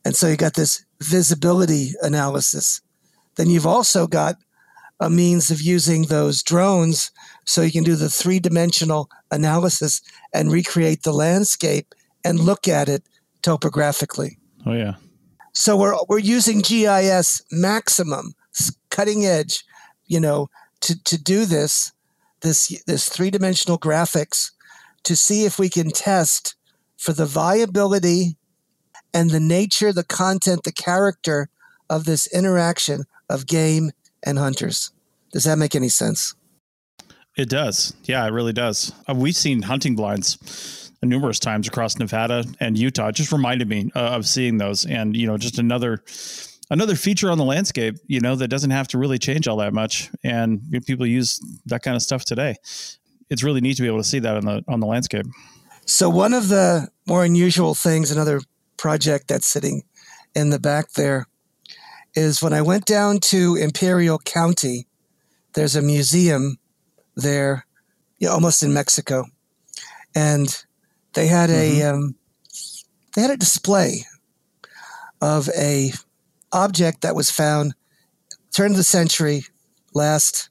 And 0.05 0.14
so 0.14 0.29
you 0.29 0.37
got 0.37 0.55
this 0.55 0.85
visibility 1.01 1.93
analysis. 2.03 2.81
Then 3.37 3.51
you've 3.51 3.67
also 3.67 4.07
got 4.07 4.37
a 5.01 5.11
means 5.11 5.51
of 5.51 5.61
using 5.61 6.03
those 6.05 6.43
drones 6.43 7.11
so 7.45 7.62
you 7.62 7.73
can 7.73 7.85
do 7.85 7.97
the 7.97 8.09
three 8.09 8.38
dimensional 8.38 9.11
analysis 9.31 10.01
and 10.33 10.53
recreate 10.53 11.03
the 11.03 11.12
landscape 11.12 11.95
and 12.25 12.38
look 12.38 12.69
at 12.69 12.88
it 12.88 13.03
topographically. 13.43 14.38
Oh, 14.64 14.73
yeah. 14.73 14.95
So 15.53 15.77
we're, 15.77 15.97
we're 16.09 16.19
using 16.19 16.61
GIS 16.61 17.43
maximum, 17.51 18.35
cutting 18.95 19.27
edge, 19.27 19.65
you 20.07 20.21
know, 20.21 20.49
to, 20.81 21.03
to 21.03 21.21
do 21.21 21.45
this, 21.47 21.93
this, 22.43 22.83
this 22.87 23.09
three 23.09 23.31
dimensional 23.31 23.79
graphics 23.79 24.53
to 25.03 25.17
see 25.17 25.45
if 25.45 25.59
we 25.59 25.69
can 25.69 25.91
test 25.91 26.55
for 26.97 27.13
the 27.13 27.27
viability 27.27 28.37
and 29.13 29.31
the 29.31 29.41
nature, 29.41 29.93
the 29.93 30.05
content, 30.05 30.63
the 30.63 30.73
character 30.73 31.49
of 31.91 32.05
this 32.05 32.27
interaction 32.29 33.05
of 33.29 33.47
game 33.47 33.91
and 34.23 34.39
hunters. 34.39 34.93
Does 35.33 35.45
that 35.45 35.59
make 35.59 35.75
any 35.75 35.89
sense? 35.89 36.35
It 37.37 37.49
does. 37.49 37.95
Yeah, 38.05 38.25
it 38.25 38.31
really 38.31 38.53
does. 38.53 38.93
Uh, 39.09 39.15
we've 39.15 39.35
seen 39.35 39.63
hunting 39.63 39.97
blinds 39.97 40.93
numerous 41.03 41.41
times 41.41 41.67
across 41.67 41.99
Nevada 41.99 42.45
and 42.61 42.79
Utah. 42.79 43.09
It 43.09 43.17
just 43.17 43.33
reminded 43.33 43.69
me 43.69 43.91
uh, 43.95 43.99
of 43.99 44.27
seeing 44.27 44.59
those, 44.59 44.87
and 44.87 45.17
you 45.17 45.27
know, 45.27 45.37
just 45.37 45.59
another 45.59 46.03
another 46.70 46.94
feature 46.94 47.31
on 47.31 47.38
the 47.38 47.44
landscape. 47.44 47.96
You 48.07 48.20
know, 48.20 48.37
that 48.37 48.48
doesn't 48.48 48.70
have 48.70 48.88
to 48.88 48.98
really 48.98 49.18
change 49.18 49.48
all 49.48 49.57
that 49.59 49.72
much, 49.72 50.11
and 50.22 50.61
people 50.87 51.07
use 51.07 51.40
that 51.66 51.83
kind 51.83 51.96
of 51.96 52.03
stuff 52.03 52.24
today. 52.24 52.57
It's 53.31 53.42
really 53.42 53.61
neat 53.61 53.77
to 53.77 53.83
be 53.83 53.88
able 53.88 53.98
to 53.98 54.05
see 54.05 54.18
that 54.20 54.37
on 54.37 54.44
the 54.44 54.64
on 54.68 54.81
the 54.81 54.87
landscape. 54.87 55.27
So 55.87 56.09
one 56.09 56.33
of 56.33 56.48
the 56.48 56.88
more 57.07 57.24
unusual 57.24 57.74
things, 57.74 58.11
another 58.11 58.40
project 58.77 59.29
that's 59.29 59.46
sitting 59.46 59.83
in 60.35 60.50
the 60.50 60.59
back 60.59 60.92
there, 60.92 61.27
is 62.14 62.42
when 62.42 62.53
I 62.53 62.62
went 62.62 62.87
down 62.87 63.20
to 63.20 63.57
Imperial 63.57 64.18
County. 64.18 64.87
There's 65.55 65.77
a 65.77 65.83
museum 65.83 66.59
there, 67.14 67.64
you 68.18 68.27
know, 68.27 68.35
almost 68.35 68.62
in 68.62 68.74
Mexico, 68.74 69.27
and 70.14 70.64
they 71.12 71.29
had 71.29 71.50
mm-hmm. 71.50 71.81
a 71.81 71.90
um, 71.90 72.14
they 73.14 73.22
had 73.22 73.31
a 73.31 73.37
display 73.37 74.05
of 75.20 75.48
a 75.57 75.92
object 76.55 77.03
that 77.03 77.14
was 77.14 77.31
found 77.31 77.75
turn 78.53 78.71
of 78.71 78.77
the 78.77 78.85
century, 78.85 79.45
last 79.93 80.49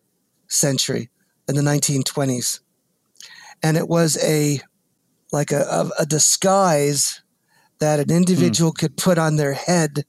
century, 0.47 1.09
in 1.47 1.55
the 1.55 1.61
1920s, 1.61 2.59
and 3.63 3.77
it 3.77 3.87
was 3.87 4.21
a 4.23 4.59
like 5.31 5.51
a, 5.51 5.61
a, 5.61 5.89
a 6.03 6.05
disguise 6.05 7.21
that 7.79 7.99
an 7.99 8.11
individual 8.11 8.71
mm. 8.71 8.77
could 8.77 8.95
put 8.95 9.17
on 9.17 9.35
their 9.35 9.53
head 9.53 10.05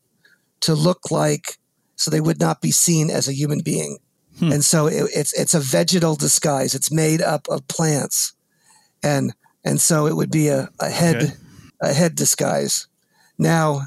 to 0.60 0.74
look 0.74 1.10
like 1.10 1.58
so 1.96 2.10
they 2.10 2.20
would 2.20 2.40
not 2.40 2.60
be 2.60 2.70
seen 2.70 3.10
as 3.10 3.28
a 3.28 3.32
human 3.32 3.60
being. 3.60 3.98
Hmm. 4.38 4.52
And 4.52 4.64
so 4.64 4.86
it, 4.86 5.10
it's 5.14 5.32
it's 5.32 5.54
a 5.54 5.60
vegetal 5.60 6.16
disguise. 6.16 6.74
It's 6.74 6.90
made 6.90 7.22
up 7.22 7.48
of 7.48 7.66
plants, 7.68 8.32
and 9.02 9.32
and 9.64 9.80
so 9.80 10.06
it 10.06 10.16
would 10.16 10.30
be 10.30 10.48
a, 10.48 10.68
a 10.80 10.90
head 10.90 11.16
okay. 11.16 11.32
a 11.80 11.92
head 11.92 12.16
disguise. 12.16 12.88
Now, 13.38 13.82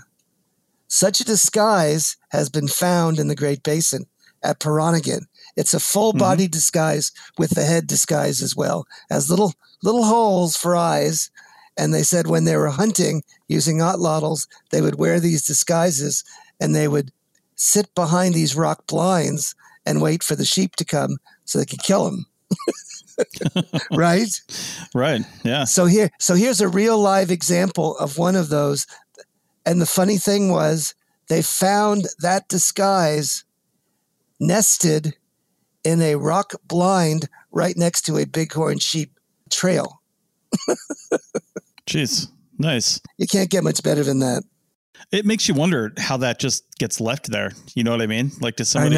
such 0.88 1.20
a 1.20 1.26
disguise 1.26 2.18
has 2.30 2.50
been 2.50 2.68
found 2.68 3.20
in 3.20 3.28
the 3.28 3.36
Great 3.36 3.64
Basin 3.64 4.06
at 4.44 4.60
Pahranagat. 4.60 5.26
It's 5.56 5.74
a 5.74 5.80
full 5.80 6.14
body 6.14 6.46
mm-hmm. 6.46 6.52
disguise 6.52 7.12
with 7.38 7.52
the 7.52 7.64
head 7.64 7.88
disguise 7.88 8.42
as 8.42 8.56
well, 8.56 8.86
as 9.10 9.30
little 9.30 9.54
little 9.84 10.04
holes 10.04 10.56
for 10.56 10.76
eyes. 10.76 11.30
And 11.78 11.94
they 11.94 12.04
said 12.04 12.28
when 12.28 12.46
they 12.46 12.56
were 12.56 12.70
hunting 12.70 13.24
using 13.48 13.78
atlatls, 13.80 14.48
they 14.72 14.82
would 14.82 14.96
wear 14.96 15.20
these 15.20 15.46
disguises 15.46 16.24
and 16.60 16.74
they 16.74 16.88
would 16.88 17.12
sit 17.56 17.94
behind 17.96 18.34
these 18.34 18.56
rock 18.56 18.88
blinds 18.88 19.56
and 19.86 20.02
wait 20.02 20.24
for 20.24 20.36
the 20.36 20.46
sheep 20.46 20.76
to 20.78 20.86
come 20.86 21.18
so 21.46 21.60
they 21.60 21.66
could 21.66 21.84
kill 21.84 22.06
them. 22.06 22.26
right? 23.92 24.42
Right. 24.94 25.22
Yeah. 25.44 25.64
So 25.66 25.86
here 25.86 26.12
so 26.20 26.36
here's 26.36 26.62
a 26.62 26.68
real 26.68 26.98
live 27.00 27.32
example 27.32 27.98
of 27.98 28.18
one 28.18 28.36
of 28.36 28.50
those. 28.50 28.86
And 29.68 29.82
the 29.82 29.86
funny 29.86 30.18
thing 30.18 30.50
was 30.50 30.96
they 31.28 31.42
found 31.42 32.08
that 32.20 32.48
disguise 32.48 33.44
nested 34.40 35.16
in 35.84 36.02
a 36.02 36.16
rock 36.16 36.54
blind 36.66 37.28
right 37.52 37.76
next 37.76 38.04
to 38.04 38.18
a 38.18 38.26
bighorn 38.26 38.80
sheep 38.80 39.20
trail. 39.52 40.02
Jeez. 41.86 42.30
Nice. 42.58 43.02
You 43.18 43.28
can't 43.28 43.50
get 43.50 43.64
much 43.66 43.84
better 43.84 44.06
than 44.06 44.20
that. 44.20 44.44
It 45.12 45.26
makes 45.26 45.50
you 45.50 45.54
wonder 45.54 45.92
how 45.98 46.16
that 46.18 46.40
just 46.40 46.64
gets 46.80 47.02
left 47.02 47.30
there. 47.30 47.52
You 47.76 47.84
know 47.84 47.92
what 47.92 48.02
I 48.02 48.08
mean? 48.08 48.32
Like, 48.40 48.56
does 48.56 48.70
somebody 48.70 48.96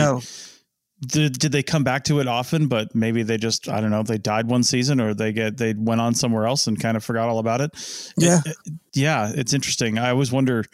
did, 1.05 1.39
did 1.39 1.51
they 1.51 1.63
come 1.63 1.83
back 1.83 2.03
to 2.05 2.19
it 2.19 2.27
often 2.27 2.67
but 2.67 2.93
maybe 2.93 3.23
they 3.23 3.37
just 3.37 3.69
i 3.69 3.79
don't 3.79 3.89
know 3.89 4.03
they 4.03 4.17
died 4.17 4.47
one 4.47 4.63
season 4.63 4.99
or 4.99 5.13
they 5.13 5.31
get 5.31 5.57
they 5.57 5.73
went 5.73 6.01
on 6.01 6.13
somewhere 6.13 6.45
else 6.45 6.67
and 6.67 6.79
kind 6.79 6.97
of 6.97 7.03
forgot 7.03 7.29
all 7.29 7.39
about 7.39 7.61
it? 7.61 7.71
Yeah. 8.17 8.41
it, 8.45 8.57
yeah 8.93 9.31
it's 9.33 9.53
interesting. 9.53 9.97
I 9.97 10.09
always 10.09 10.31
wonder 10.31 10.65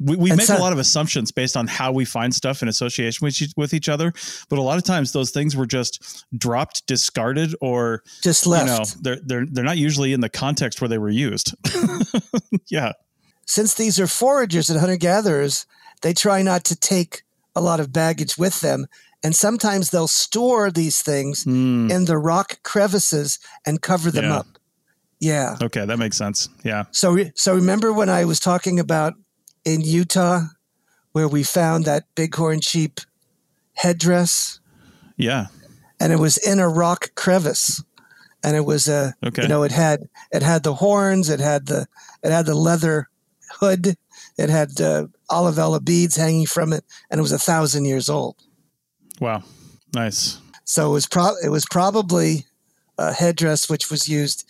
we, 0.00 0.16
we 0.16 0.30
make 0.30 0.42
so, 0.42 0.56
a 0.56 0.58
lot 0.58 0.72
of 0.72 0.78
assumptions 0.78 1.30
based 1.30 1.56
on 1.56 1.66
how 1.68 1.92
we 1.92 2.04
find 2.04 2.34
stuff 2.34 2.62
in 2.62 2.68
association 2.68 3.24
with, 3.24 3.38
with 3.56 3.72
each 3.72 3.88
other 3.88 4.12
but 4.48 4.58
a 4.58 4.62
lot 4.62 4.76
of 4.76 4.84
times 4.84 5.12
those 5.12 5.30
things 5.30 5.56
were 5.56 5.66
just 5.66 6.26
dropped 6.36 6.86
discarded 6.86 7.54
or 7.60 8.02
just 8.22 8.46
left. 8.46 8.66
you 8.66 8.72
know 8.72 8.84
they're 9.00 9.20
they're, 9.24 9.46
they're 9.50 9.64
not 9.64 9.78
usually 9.78 10.12
in 10.12 10.20
the 10.20 10.28
context 10.28 10.80
where 10.80 10.88
they 10.88 10.98
were 10.98 11.10
used. 11.10 11.54
Yeah. 12.68 12.92
Since 13.46 13.74
these 13.74 14.00
are 14.00 14.06
foragers 14.06 14.70
and 14.70 14.80
hunter 14.80 14.96
gatherers 14.96 15.66
they 16.02 16.12
try 16.12 16.42
not 16.42 16.64
to 16.64 16.76
take 16.76 17.22
a 17.56 17.60
lot 17.60 17.80
of 17.80 17.92
baggage 17.92 18.36
with 18.36 18.60
them 18.60 18.86
and 19.24 19.34
sometimes 19.34 19.90
they'll 19.90 20.06
store 20.06 20.70
these 20.70 21.02
things 21.02 21.44
mm. 21.44 21.90
in 21.90 22.04
the 22.04 22.18
rock 22.18 22.62
crevices 22.62 23.38
and 23.66 23.80
cover 23.80 24.10
them 24.10 24.24
yeah. 24.24 24.36
up. 24.36 24.46
Yeah. 25.18 25.56
Okay, 25.62 25.86
that 25.86 25.98
makes 25.98 26.18
sense. 26.18 26.50
Yeah. 26.62 26.84
So 26.90 27.16
so 27.34 27.54
remember 27.54 27.92
when 27.92 28.10
I 28.10 28.26
was 28.26 28.38
talking 28.38 28.78
about 28.78 29.14
in 29.64 29.80
Utah 29.80 30.42
where 31.12 31.26
we 31.26 31.42
found 31.42 31.86
that 31.86 32.04
bighorn 32.14 32.60
sheep 32.60 33.00
headdress? 33.72 34.60
Yeah. 35.16 35.46
And 35.98 36.12
it 36.12 36.18
was 36.18 36.36
in 36.36 36.58
a 36.58 36.68
rock 36.68 37.14
crevice. 37.14 37.82
And 38.42 38.54
it 38.54 38.66
was 38.66 38.88
a 38.88 39.14
okay. 39.24 39.40
you 39.40 39.48
know 39.48 39.62
it 39.62 39.72
had 39.72 40.10
it 40.30 40.42
had 40.42 40.64
the 40.64 40.74
horns, 40.74 41.30
it 41.30 41.40
had 41.40 41.64
the 41.64 41.86
it 42.22 42.30
had 42.30 42.44
the 42.44 42.54
leather 42.54 43.08
hood, 43.58 43.96
it 44.36 44.50
had 44.50 44.78
uh, 44.82 45.06
olivella 45.30 45.82
beads 45.82 46.16
hanging 46.16 46.44
from 46.44 46.74
it, 46.74 46.84
and 47.10 47.18
it 47.18 47.22
was 47.22 47.32
a 47.32 47.38
thousand 47.38 47.86
years 47.86 48.10
old. 48.10 48.36
Wow, 49.20 49.42
nice. 49.94 50.38
So 50.64 50.90
it 50.90 50.92
was 50.92 51.06
pro- 51.06 51.36
it 51.42 51.50
was 51.50 51.66
probably 51.70 52.46
a 52.98 53.12
headdress 53.12 53.68
which 53.68 53.90
was 53.90 54.08
used 54.08 54.44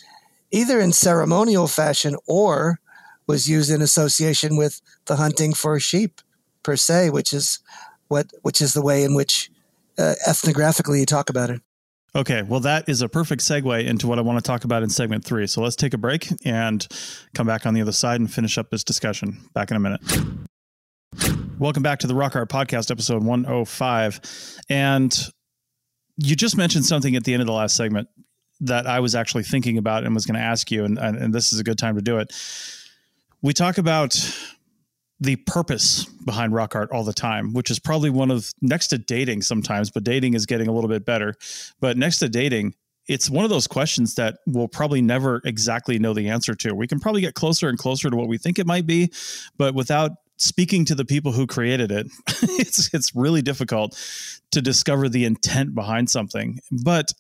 either 0.51 0.81
in 0.81 0.93
ceremonial 0.93 1.67
fashion 1.67 2.17
or 2.27 2.79
was 3.27 3.49
used 3.49 3.71
in 3.71 3.83
association 3.83 4.57
with 4.57 4.81
the 5.07 5.17
hunting 5.17 5.55
for 5.55 5.79
sheep 5.81 6.21
per 6.63 6.77
se, 6.77 7.11
which 7.11 7.33
is 7.33 7.59
what 8.09 8.31
which 8.43 8.61
is 8.61 8.75
the 8.75 8.83
way 8.83 9.03
in 9.03 9.15
which 9.15 9.51
uh, 9.99 10.15
ethnographically 10.27 11.01
you 11.01 11.07
talk 11.07 11.31
about 11.31 11.51
it. 11.51 11.61
Okay, 12.17 12.43
well, 12.43 12.61
that 12.61 12.89
is 12.89 13.03
a 13.03 13.09
perfect 13.09 13.43
segue 13.43 13.85
into 13.85 14.07
what 14.07 14.21
I 14.21 14.23
want 14.23 14.39
to 14.39 14.43
talk 14.47 14.63
about 14.63 14.85
in 14.85 14.89
segment 14.89 15.25
three. 15.25 15.49
So 15.49 15.61
let's 15.63 15.75
take 15.75 15.95
a 15.95 15.99
break 15.99 16.29
and 16.45 16.87
come 17.35 17.47
back 17.47 17.67
on 17.67 17.75
the 17.75 17.83
other 17.83 17.93
side 17.93 18.21
and 18.21 18.33
finish 18.33 18.57
up 18.57 18.71
this 18.71 18.85
discussion. 18.85 19.41
Back 19.53 19.73
in 19.73 19.77
a 19.77 19.81
minute. 19.81 20.01
Welcome 21.59 21.83
back 21.83 22.01
to 22.01 22.07
the 22.07 22.15
Rock 22.15 22.37
Art 22.37 22.49
Podcast, 22.49 22.91
episode 22.91 23.23
105. 23.23 24.61
And 24.69 25.17
you 26.17 26.37
just 26.37 26.57
mentioned 26.57 26.85
something 26.85 27.17
at 27.17 27.25
the 27.25 27.33
end 27.33 27.43
of 27.43 27.47
the 27.47 27.53
last 27.53 27.77
segment 27.77 28.09
that 28.61 28.87
I 28.87 29.01
was 29.01 29.15
actually 29.15 29.45
thinking 29.45 29.79
about 29.79 30.05
and 30.05 30.15
was 30.15 30.27
going 30.27 30.39
to 30.39 30.45
ask 30.45 30.71
you, 30.71 30.85
and, 30.85 30.99
and, 30.99 31.17
and 31.17 31.35
this 31.35 31.53
is 31.53 31.61
a 31.61 31.65
good 31.65 31.79
time 31.79 31.97
to 31.97 32.03
do 32.03 32.19
it. 32.19 32.33
We 33.43 33.53
talk 33.53 33.79
about 33.79 34.15
the 35.21 35.37
purpose 35.37 36.05
behind 36.05 36.53
rock 36.53 36.75
art 36.75 36.91
all 36.91 37.05
the 37.05 37.13
time, 37.13 37.53
which 37.53 37.71
is 37.71 37.79
probably 37.79 38.11
one 38.11 38.31
of 38.31 38.53
next 38.61 38.89
to 38.89 38.99
dating 38.99 39.43
sometimes, 39.43 39.91
but 39.91 40.05
dating 40.05 40.35
is 40.35 40.47
getting 40.47 40.69
a 40.69 40.73
little 40.73 40.89
bit 40.89 41.05
better. 41.05 41.35
But 41.81 41.97
next 41.97 42.19
to 42.19 42.29
dating, 42.29 42.75
it's 43.07 43.29
one 43.29 43.45
of 43.45 43.51
those 43.51 43.67
questions 43.67 44.15
that 44.15 44.39
we'll 44.47 44.69
probably 44.69 45.03
never 45.03 45.41
exactly 45.45 45.99
know 45.99 46.15
the 46.15 46.29
answer 46.29 46.55
to. 46.55 46.75
We 46.75 46.87
can 46.87 47.01
probably 47.01 47.21
get 47.21 47.35
closer 47.35 47.69
and 47.69 47.79
closer 47.79 48.11
to 48.11 48.17
what 48.17 48.29
we 48.29 48.39
think 48.39 48.59
it 48.59 48.67
might 48.67 48.87
be, 48.87 49.13
but 49.57 49.75
without 49.75 50.13
speaking 50.37 50.85
to 50.87 50.95
the 50.95 51.05
people 51.05 51.33
who 51.33 51.47
created 51.47 51.91
it, 51.91 52.07
it's 52.43 52.93
it's 52.95 53.15
really 53.15 53.43
difficult 53.43 53.99
to 54.51 54.61
discover 54.63 55.09
the 55.09 55.25
intent 55.25 55.75
behind 55.75 56.11
something. 56.11 56.61
But 56.71 57.13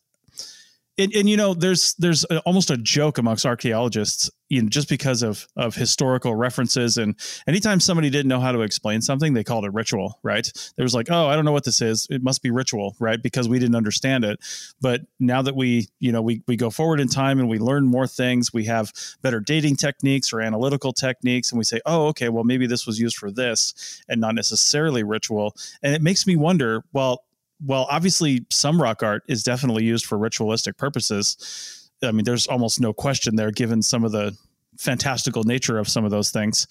and, 0.98 1.12
and 1.14 1.28
you 1.28 1.36
know 1.36 1.54
there's 1.54 1.94
there's 1.94 2.24
a, 2.30 2.38
almost 2.40 2.70
a 2.70 2.76
joke 2.76 3.18
amongst 3.18 3.44
archaeologists 3.44 4.30
you 4.48 4.62
know 4.62 4.68
just 4.68 4.88
because 4.88 5.22
of 5.22 5.46
of 5.56 5.74
historical 5.74 6.34
references. 6.34 6.96
And 6.96 7.18
anytime 7.46 7.80
somebody 7.80 8.10
didn't 8.10 8.28
know 8.28 8.40
how 8.40 8.52
to 8.52 8.60
explain 8.60 9.00
something 9.00 9.34
they 9.34 9.44
called 9.44 9.64
it 9.64 9.72
ritual 9.72 10.18
right? 10.22 10.50
There 10.76 10.84
was 10.84 10.94
like 10.94 11.10
oh 11.10 11.26
i 11.26 11.34
don't 11.34 11.44
know 11.44 11.52
what 11.52 11.64
this 11.64 11.80
is. 11.80 12.06
It 12.10 12.22
must 12.22 12.42
be 12.42 12.50
ritual 12.50 12.96
right? 13.00 13.20
Because 13.20 13.48
we 13.48 13.58
didn't 13.58 13.74
understand 13.74 14.24
it. 14.24 14.38
But 14.80 15.02
now 15.18 15.42
that 15.42 15.56
we 15.56 15.88
you 15.98 16.12
know 16.12 16.22
we, 16.22 16.42
we 16.46 16.56
go 16.56 16.70
forward 16.70 17.00
in 17.00 17.08
time 17.08 17.38
and 17.38 17.48
we 17.48 17.58
learn 17.58 17.86
more 17.86 18.06
things 18.06 18.52
we 18.52 18.64
have 18.66 18.92
better 19.22 19.40
dating 19.40 19.76
techniques 19.76 20.32
or 20.32 20.40
analytical 20.40 20.92
techniques 20.92 21.50
and 21.50 21.58
we 21.58 21.64
say 21.64 21.80
oh 21.86 22.06
okay 22.08 22.28
well 22.28 22.44
maybe 22.44 22.66
this 22.66 22.86
was 22.86 23.00
used 23.00 23.16
for 23.16 23.30
this 23.30 24.02
and 24.08 24.20
not 24.20 24.34
necessarily 24.34 25.02
ritual. 25.02 25.54
And 25.82 25.94
it 25.94 26.02
makes 26.02 26.26
me 26.26 26.36
wonder 26.36 26.84
well 26.92 27.24
well, 27.64 27.86
obviously, 27.90 28.46
some 28.50 28.80
rock 28.80 29.02
art 29.02 29.22
is 29.28 29.42
definitely 29.42 29.84
used 29.84 30.06
for 30.06 30.16
ritualistic 30.18 30.76
purposes. 30.76 31.90
I 32.02 32.12
mean, 32.12 32.24
there's 32.24 32.46
almost 32.46 32.80
no 32.80 32.92
question 32.92 33.36
there, 33.36 33.50
given 33.50 33.82
some 33.82 34.04
of 34.04 34.12
the 34.12 34.36
fantastical 34.78 35.44
nature 35.44 35.78
of 35.78 35.88
some 35.88 36.04
of 36.04 36.10
those 36.10 36.30
things 36.30 36.66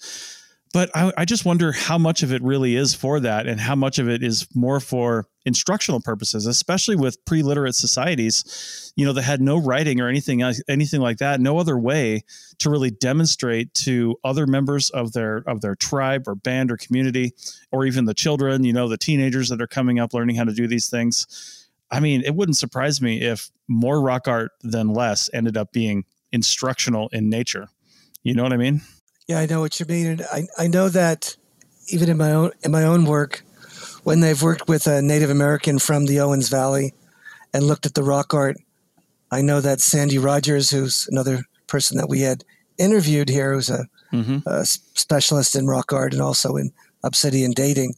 but 0.74 0.90
I, 0.92 1.12
I, 1.16 1.24
just 1.24 1.44
wonder 1.44 1.70
how 1.70 1.98
much 1.98 2.24
of 2.24 2.32
it 2.32 2.42
really 2.42 2.74
is 2.74 2.94
for 2.94 3.20
that 3.20 3.46
and 3.46 3.60
how 3.60 3.76
much 3.76 4.00
of 4.00 4.08
it 4.08 4.24
is 4.24 4.48
more 4.56 4.80
for 4.80 5.28
instructional 5.46 6.00
purposes 6.00 6.46
especially 6.46 6.96
with 6.96 7.22
pre-literate 7.24 7.74
societies 7.74 8.92
you 8.96 9.04
know 9.04 9.12
that 9.12 9.22
had 9.22 9.40
no 9.40 9.58
writing 9.58 10.00
or 10.00 10.08
anything 10.08 10.42
uh, 10.42 10.52
anything 10.68 11.00
like 11.00 11.18
that 11.18 11.40
no 11.40 11.58
other 11.58 11.78
way 11.78 12.22
to 12.58 12.70
really 12.70 12.90
demonstrate 12.90 13.72
to 13.74 14.16
other 14.24 14.46
members 14.46 14.90
of 14.90 15.12
their 15.12 15.38
of 15.46 15.60
their 15.60 15.74
tribe 15.74 16.26
or 16.26 16.34
band 16.34 16.70
or 16.70 16.76
community 16.76 17.32
or 17.72 17.84
even 17.84 18.04
the 18.04 18.14
children 18.14 18.64
you 18.64 18.72
know 18.72 18.88
the 18.88 18.96
teenagers 18.96 19.48
that 19.48 19.60
are 19.60 19.66
coming 19.66 19.98
up 19.98 20.14
learning 20.14 20.36
how 20.36 20.44
to 20.44 20.54
do 20.54 20.66
these 20.66 20.88
things. 20.88 21.68
I 21.90 22.00
mean 22.00 22.22
it 22.24 22.34
wouldn't 22.34 22.56
surprise 22.56 23.00
me 23.00 23.20
if 23.20 23.50
more 23.68 24.00
rock 24.00 24.28
art 24.28 24.52
than 24.62 24.88
less 24.88 25.28
ended 25.32 25.56
up 25.56 25.72
being 25.72 26.04
instructional 26.32 27.08
in 27.12 27.28
nature. 27.28 27.68
You 28.22 28.34
know 28.34 28.42
what 28.42 28.52
i 28.52 28.56
mean? 28.56 28.80
Yeah, 29.26 29.38
I 29.38 29.46
know 29.46 29.60
what 29.60 29.80
you 29.80 29.86
mean, 29.86 30.06
and 30.06 30.22
I 30.32 30.46
I 30.58 30.66
know 30.66 30.88
that 30.88 31.36
even 31.88 32.08
in 32.08 32.16
my 32.16 32.32
own 32.32 32.52
in 32.62 32.70
my 32.70 32.84
own 32.84 33.04
work, 33.04 33.42
when 34.04 34.20
they've 34.20 34.40
worked 34.40 34.68
with 34.68 34.86
a 34.86 35.02
Native 35.02 35.30
American 35.30 35.78
from 35.78 36.06
the 36.06 36.20
Owens 36.20 36.48
Valley 36.48 36.94
and 37.52 37.66
looked 37.66 37.86
at 37.86 37.94
the 37.94 38.02
rock 38.02 38.32
art, 38.32 38.56
I 39.30 39.40
know 39.40 39.60
that 39.60 39.80
Sandy 39.80 40.18
Rogers, 40.18 40.70
who's 40.70 41.08
another 41.10 41.44
person 41.66 41.96
that 41.96 42.08
we 42.08 42.20
had 42.20 42.44
interviewed 42.78 43.28
here, 43.28 43.54
who's 43.54 43.70
a, 43.70 43.86
mm-hmm. 44.12 44.38
a 44.46 44.64
specialist 44.64 45.56
in 45.56 45.66
rock 45.66 45.92
art 45.92 46.12
and 46.12 46.22
also 46.22 46.56
in 46.56 46.70
obsidian 47.02 47.52
dating, 47.52 47.94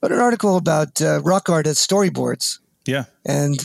but 0.00 0.12
an 0.12 0.20
article 0.20 0.56
about 0.56 1.02
uh, 1.02 1.20
rock 1.22 1.48
art 1.48 1.66
as 1.66 1.78
storyboards. 1.78 2.60
Yeah, 2.86 3.04
and 3.24 3.58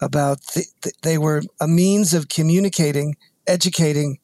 about 0.00 0.42
the, 0.54 0.64
they 1.02 1.18
were 1.18 1.42
a 1.60 1.66
means 1.66 2.14
of 2.14 2.28
communicating, 2.28 3.16
educating 3.46 4.18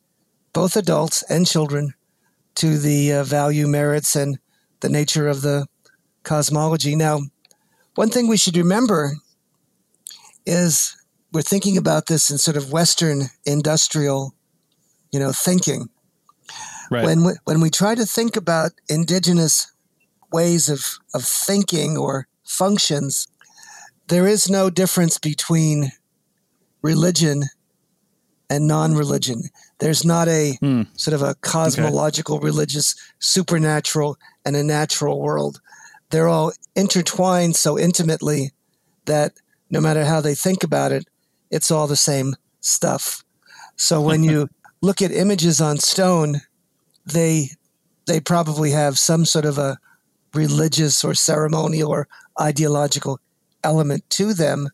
both 0.52 0.76
adults 0.76 1.22
and 1.24 1.46
children 1.46 1.94
to 2.56 2.78
the 2.78 3.12
uh, 3.12 3.24
value, 3.24 3.66
merits, 3.66 4.14
and 4.14 4.38
the 4.80 4.88
nature 4.88 5.28
of 5.28 5.42
the 5.42 5.66
cosmology. 6.26 6.94
Now, 6.94 7.20
one 7.94 8.10
thing 8.10 8.28
we 8.28 8.36
should 8.36 8.56
remember 8.56 9.14
is 10.44 10.94
we're 11.32 11.42
thinking 11.42 11.78
about 11.78 12.06
this 12.06 12.30
in 12.30 12.36
sort 12.36 12.56
of 12.56 12.72
Western 12.72 13.30
industrial, 13.46 14.34
you 15.12 15.18
know, 15.18 15.32
thinking. 15.32 15.88
Right. 16.90 17.04
When 17.04 17.24
we, 17.24 17.32
when 17.44 17.60
we 17.60 17.70
try 17.70 17.94
to 17.94 18.04
think 18.04 18.36
about 18.36 18.72
indigenous 18.88 19.72
ways 20.32 20.68
of, 20.68 20.84
of 21.14 21.24
thinking 21.24 21.96
or 21.96 22.28
functions, 22.44 23.28
there 24.08 24.26
is 24.26 24.48
no 24.48 24.70
difference 24.70 25.18
between 25.18 25.92
religion 26.82 27.44
and 28.48 28.68
non-religion. 28.68 29.42
There's 29.78 30.04
not 30.04 30.28
a 30.28 30.52
hmm. 30.60 30.82
sort 30.94 31.14
of 31.14 31.22
a 31.22 31.34
cosmological, 31.36 32.36
okay. 32.36 32.44
religious, 32.44 32.94
supernatural, 33.18 34.16
and 34.44 34.54
a 34.54 34.62
natural 34.62 35.20
world. 35.20 35.60
They're 36.10 36.28
all 36.28 36.52
intertwined 36.74 37.56
so 37.56 37.78
intimately 37.78 38.52
that 39.06 39.32
no 39.70 39.80
matter 39.80 40.04
how 40.04 40.20
they 40.20 40.34
think 40.34 40.62
about 40.62 40.92
it, 40.92 41.06
it's 41.50 41.70
all 41.70 41.86
the 41.86 41.96
same 41.96 42.36
stuff. 42.60 43.24
So 43.76 44.00
when 44.00 44.22
you 44.22 44.48
look 44.80 45.02
at 45.02 45.10
images 45.10 45.60
on 45.60 45.78
stone, 45.78 46.42
they 47.04 47.50
they 48.06 48.20
probably 48.20 48.70
have 48.70 48.98
some 48.98 49.24
sort 49.24 49.44
of 49.44 49.58
a 49.58 49.78
religious 50.32 51.02
or 51.04 51.14
ceremonial 51.14 51.90
or 51.90 52.08
ideological 52.40 53.18
element 53.64 54.08
to 54.10 54.32
them, 54.32 54.68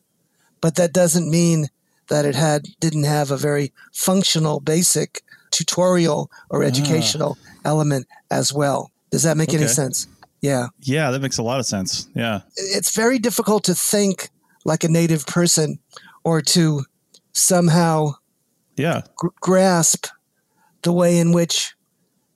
but 0.61 0.75
that 0.75 0.93
doesn't 0.93 1.31
mean 1.31 1.67
that 2.09 2.25
it 2.25 2.35
had 2.35 2.67
didn't 2.79 3.05
have 3.05 3.31
a 3.31 3.37
very 3.37 3.71
functional 3.91 4.59
basic 4.59 5.21
tutorial 5.51 6.29
or 6.49 6.63
ah. 6.63 6.67
educational 6.67 7.37
element 7.65 8.07
as 8.29 8.53
well. 8.53 8.91
Does 9.09 9.23
that 9.23 9.37
make 9.37 9.49
okay. 9.49 9.59
any 9.59 9.67
sense? 9.67 10.07
Yeah. 10.43 10.67
Yeah, 10.81 11.09
that 11.11 11.21
makes 11.21 11.37
a 11.37 11.43
lot 11.43 11.61
of 11.61 11.65
sense. 11.65 12.09
Yeah. 12.13 12.41
It's 12.57 12.93
very 12.93 13.17
difficult 13.17 13.63
to 13.63 13.73
think 13.73 14.29
like 14.65 14.83
a 14.83 14.89
native 14.89 15.25
person 15.25 15.79
or 16.25 16.41
to 16.41 16.83
somehow 17.31 18.13
yeah 18.75 19.01
gr- 19.15 19.29
grasp 19.39 20.07
the 20.81 20.91
way 20.91 21.17
in 21.17 21.31
which 21.31 21.73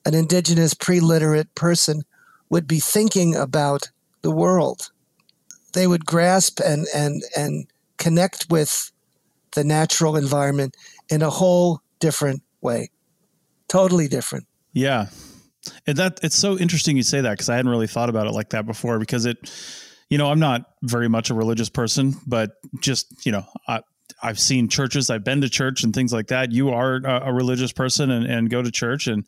an 0.06 0.14
indigenous 0.16 0.74
pre-literate 0.74 1.54
person 1.54 2.04
would 2.50 2.66
be 2.66 2.80
thinking 2.80 3.36
about 3.36 3.92
the 4.22 4.32
world. 4.32 4.90
They 5.74 5.86
would 5.86 6.06
grasp 6.06 6.62
and 6.66 6.88
and 6.96 7.24
and 7.36 7.68
connect 7.98 8.48
with 8.50 8.90
the 9.52 9.66
natural 9.66 10.16
environment 10.16 10.78
in 11.10 11.22
a 11.22 11.30
whole 11.30 11.82
different 12.00 12.42
way. 12.62 12.90
Totally 13.68 14.08
different. 14.08 14.48
Yeah. 14.72 15.08
And 15.86 15.98
that 15.98 16.20
it's 16.24 16.36
so 16.36 16.58
interesting 16.58 16.98
you 16.98 17.04
say 17.04 17.22
that 17.22 17.32
because 17.32 17.50
I 17.50 17.56
hadn't 17.56 17.72
really 17.72 17.88
thought 17.88 18.10
about 18.10 18.28
it 18.28 18.32
like 18.32 18.50
that 18.50 18.66
before 18.66 19.00
because 19.00 19.26
it 19.26 19.38
you 20.10 20.18
know, 20.18 20.30
I'm 20.30 20.40
not 20.40 20.66
very 20.84 21.10
much 21.10 21.30
a 21.30 21.34
religious 21.34 21.70
person, 21.70 22.16
but 22.26 22.52
just, 22.80 23.26
you 23.26 23.32
know, 23.32 23.46
I, 23.68 23.82
I've 24.24 24.40
seen 24.40 24.70
churches, 24.70 25.10
I've 25.10 25.24
been 25.24 25.42
to 25.42 25.50
church 25.50 25.84
and 25.84 25.94
things 25.94 26.14
like 26.14 26.28
that. 26.28 26.52
You 26.52 26.70
are 26.70 26.96
a, 26.96 27.34
religious 27.34 27.72
person 27.72 28.10
and, 28.10 28.26
and, 28.26 28.50
go 28.50 28.62
to 28.62 28.72
church. 28.72 29.08
And 29.08 29.26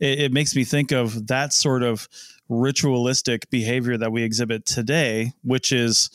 it, 0.00 0.20
it 0.20 0.32
makes 0.32 0.54
me 0.56 0.64
think 0.64 0.90
of 0.92 1.28
that 1.28 1.52
sort 1.52 1.82
of 1.82 2.08
ritualistic 2.48 3.48
behavior 3.50 3.96
that 3.96 4.12
we 4.12 4.24
exhibit 4.24 4.66
today, 4.66 5.32
which 5.42 5.72
is 5.72 6.10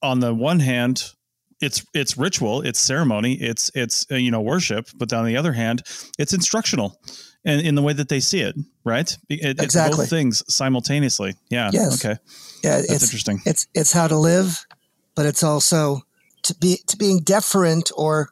on 0.00 0.20
the 0.20 0.32
one 0.32 0.60
hand, 0.60 1.12
it's 1.60 1.84
it's 1.94 2.18
ritual, 2.18 2.60
it's 2.60 2.78
ceremony, 2.78 3.34
it's 3.34 3.70
it's 3.74 4.06
uh, 4.10 4.16
you 4.16 4.30
know 4.30 4.42
worship, 4.42 4.88
but 4.94 5.10
on 5.12 5.24
the 5.24 5.38
other 5.38 5.54
hand, 5.54 5.82
it's 6.18 6.34
instructional, 6.34 7.00
and 7.46 7.60
in 7.60 7.76
the 7.76 7.82
way 7.82 7.92
that 7.92 8.08
they 8.08 8.20
see 8.20 8.40
it, 8.40 8.56
right? 8.84 9.16
It, 9.30 9.60
exactly. 9.62 9.90
It's 9.90 9.96
both 9.96 10.10
things 10.10 10.42
simultaneously. 10.52 11.36
Yeah. 11.48 11.70
Yes. 11.72 12.04
Okay. 12.04 12.20
Yeah, 12.62 12.78
that's 12.78 12.92
it's, 12.92 13.04
interesting. 13.04 13.40
It's 13.46 13.68
it's 13.72 13.92
how 13.92 14.08
to 14.08 14.16
live, 14.16 14.66
but 15.14 15.24
it's 15.24 15.42
also 15.44 16.02
to 16.42 16.54
be 16.56 16.80
to 16.88 16.96
being 16.96 17.20
deferent 17.20 17.92
or 17.96 18.30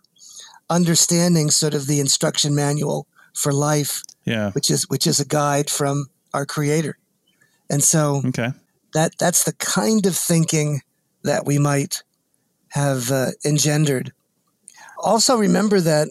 understanding 0.68 1.50
sort 1.50 1.74
of 1.74 1.86
the 1.86 2.00
instruction 2.00 2.54
manual 2.54 3.06
for 3.32 3.52
life. 3.52 4.02
Yeah. 4.24 4.50
Which 4.50 4.70
is 4.70 4.90
which 4.90 5.06
is 5.06 5.20
a 5.20 5.24
guide 5.26 5.70
from 5.70 6.06
our 6.34 6.44
creator. 6.44 6.98
And 7.70 7.82
so 7.82 8.20
okay. 8.26 8.50
that 8.94 9.12
that's 9.18 9.44
the 9.44 9.54
kind 9.54 10.06
of 10.06 10.16
thinking 10.16 10.82
that 11.22 11.46
we 11.46 11.58
might 11.58 12.02
have 12.70 13.12
uh, 13.12 13.30
engendered. 13.44 14.12
Also, 14.98 15.36
remember 15.36 15.80
that 15.80 16.08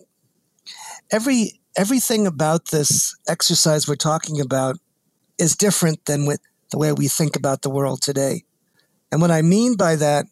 every 1.11 1.59
everything 1.75 2.27
about 2.27 2.69
this 2.69 3.15
exercise 3.27 3.88
we're 3.88 3.95
talking 3.95 4.39
about 4.39 4.77
is 5.38 5.55
different 5.55 6.05
than 6.05 6.25
with 6.25 6.39
the 6.71 6.77
way 6.77 6.91
we 6.91 7.07
think 7.07 7.36
about 7.36 7.62
the 7.62 7.69
world 7.69 8.01
today. 8.01 8.43
And 9.12 9.21
what 9.21 9.31
I 9.31 9.41
mean 9.41 9.75
by 9.75 9.95
that 9.95 10.25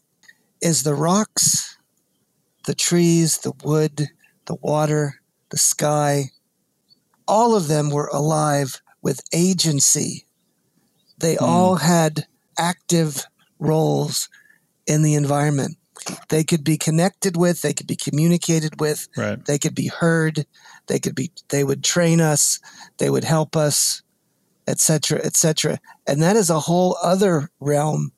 is 0.62 0.84
the 0.84 0.95
rocks, 0.95 1.77
the 2.65 2.75
trees, 2.75 3.39
the 3.39 3.54
wood, 3.63 4.10
the 4.45 4.56
water, 4.56 5.21
the 5.49 5.58
sky, 5.58 6.25
all 7.27 7.56
of 7.56 7.67
them 7.67 7.89
were 7.89 8.10
alive 8.13 8.82
with 9.01 9.21
agency. 9.34 10.25
They 11.17 11.36
mm. 11.36 11.41
all 11.41 11.75
had 11.75 12.27
active 12.58 13.25
roles 13.60 14.30
in 14.88 15.04
the 15.04 15.15
environment 15.15 15.77
they 16.30 16.43
could 16.43 16.63
be 16.63 16.77
connected 16.77 17.38
with, 17.38 17.62
they 17.62 17.73
could 17.73 17.88
be 17.88 17.95
communicated 17.95 18.80
with, 18.80 19.08
right. 19.15 19.43
they 19.45 19.58
could 19.58 19.75
be 19.75 19.88
heard, 19.88 20.45
they 20.91 20.99
could 20.99 21.15
be 21.15 21.32
they 21.47 21.63
would 21.63 21.84
train 21.84 22.19
us, 22.19 22.60
they 22.97 23.10
would 23.10 23.23
help 23.23 23.56
us, 23.56 24.04
etc., 24.67 25.19
etc. 25.23 25.80
And 26.06 26.21
that 26.21 26.36
is 26.36 26.49
a 26.49 26.60
whole 26.60 26.97
other 27.01 27.49
realm 27.62 28.12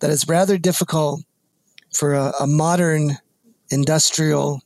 that 0.00 0.10
is 0.10 0.28
rather 0.28 0.58
difficult 0.58 1.22
for 1.94 2.12
a, 2.12 2.32
a 2.38 2.46
modern 2.46 3.16
industrial 3.70 4.60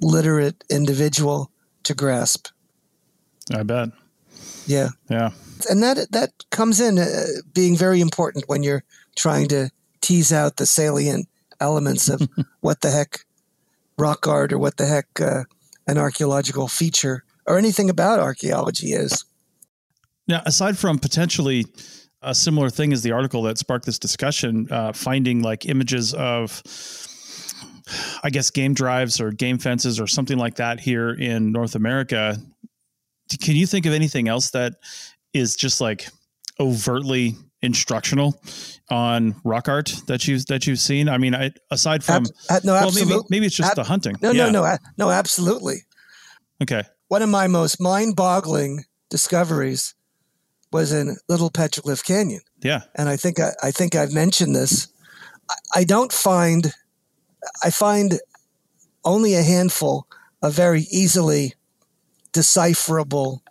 literate 0.00 0.64
individual 0.70 1.50
to 1.82 1.94
grasp. 1.94 2.48
I 3.54 3.62
bet. 3.64 3.90
Yeah. 4.66 4.88
Yeah. 5.10 5.30
And 5.68 5.82
that 5.82 6.10
that 6.12 6.30
comes 6.50 6.80
in 6.80 6.98
uh, 6.98 7.26
being 7.52 7.76
very 7.76 8.00
important 8.00 8.48
when 8.48 8.62
you're 8.62 8.84
trying 9.14 9.48
to 9.48 9.70
tease 10.00 10.32
out 10.32 10.56
the 10.56 10.66
salient 10.66 11.28
elements 11.60 12.08
of 12.08 12.26
what 12.60 12.80
the 12.80 12.90
heck 12.90 13.26
rock 13.98 14.26
art 14.26 14.54
or 14.54 14.58
what 14.58 14.78
the 14.78 14.86
heck 14.86 15.20
uh, 15.20 15.44
an 15.86 15.98
archaeological 15.98 16.68
feature 16.68 17.24
or 17.46 17.58
anything 17.58 17.90
about 17.90 18.20
archaeology 18.20 18.92
is. 18.92 19.24
Now, 20.28 20.42
aside 20.46 20.78
from 20.78 20.98
potentially 20.98 21.66
a 22.22 22.34
similar 22.34 22.70
thing 22.70 22.92
as 22.92 23.02
the 23.02 23.12
article 23.12 23.42
that 23.42 23.58
sparked 23.58 23.84
this 23.84 23.98
discussion, 23.98 24.68
uh, 24.70 24.92
finding 24.92 25.42
like 25.42 25.66
images 25.66 26.14
of, 26.14 26.62
I 28.22 28.30
guess, 28.30 28.50
game 28.50 28.74
drives 28.74 29.20
or 29.20 29.32
game 29.32 29.58
fences 29.58 29.98
or 29.98 30.06
something 30.06 30.38
like 30.38 30.54
that 30.56 30.78
here 30.78 31.10
in 31.10 31.50
North 31.50 31.74
America. 31.74 32.36
Can 33.40 33.56
you 33.56 33.66
think 33.66 33.86
of 33.86 33.92
anything 33.92 34.28
else 34.28 34.50
that 34.50 34.74
is 35.34 35.56
just 35.56 35.80
like 35.80 36.06
overtly 36.60 37.34
instructional 37.62 38.40
on 38.90 39.34
rock 39.44 39.68
art 39.68 39.94
that 40.08 40.26
you've 40.28 40.46
that 40.46 40.66
you've 40.66 40.80
seen? 40.80 41.08
I 41.08 41.18
mean, 41.18 41.34
I, 41.34 41.52
aside 41.70 42.02
from 42.04 42.26
Ab- 42.50 42.64
no, 42.64 42.72
well, 42.74 42.86
absolutely. 42.86 43.14
maybe 43.14 43.26
maybe 43.30 43.46
it's 43.46 43.56
just 43.56 43.70
Ab- 43.70 43.76
the 43.76 43.84
hunting. 43.84 44.16
No, 44.22 44.32
Yeah. 44.32 44.50
no, 44.50 44.62
no, 44.64 44.76
no, 44.98 45.10
absolutely. 45.10 45.84
Okay. 46.62 46.82
One 47.08 47.22
of 47.22 47.28
my 47.28 47.46
most 47.46 47.80
mind-boggling 47.80 48.84
discoveries 49.10 49.94
was 50.72 50.90
in 50.92 51.16
Little 51.28 51.50
Petroglyph 51.50 52.02
Canyon. 52.04 52.40
Yeah. 52.62 52.82
and 52.94 53.08
I 53.08 53.16
think 53.16 53.38
I, 53.40 53.50
I 53.62 53.70
think 53.70 53.94
I've 53.94 54.12
mentioned 54.14 54.54
this. 54.56 54.88
I, 55.50 55.54
I 55.80 55.84
don't 55.84 56.12
find 56.12 56.72
I 57.64 57.70
find 57.70 58.20
only 59.04 59.34
a 59.34 59.42
handful 59.42 60.06
of 60.42 60.54
very 60.54 60.82
easily 60.90 61.54
decipherable 62.32 63.42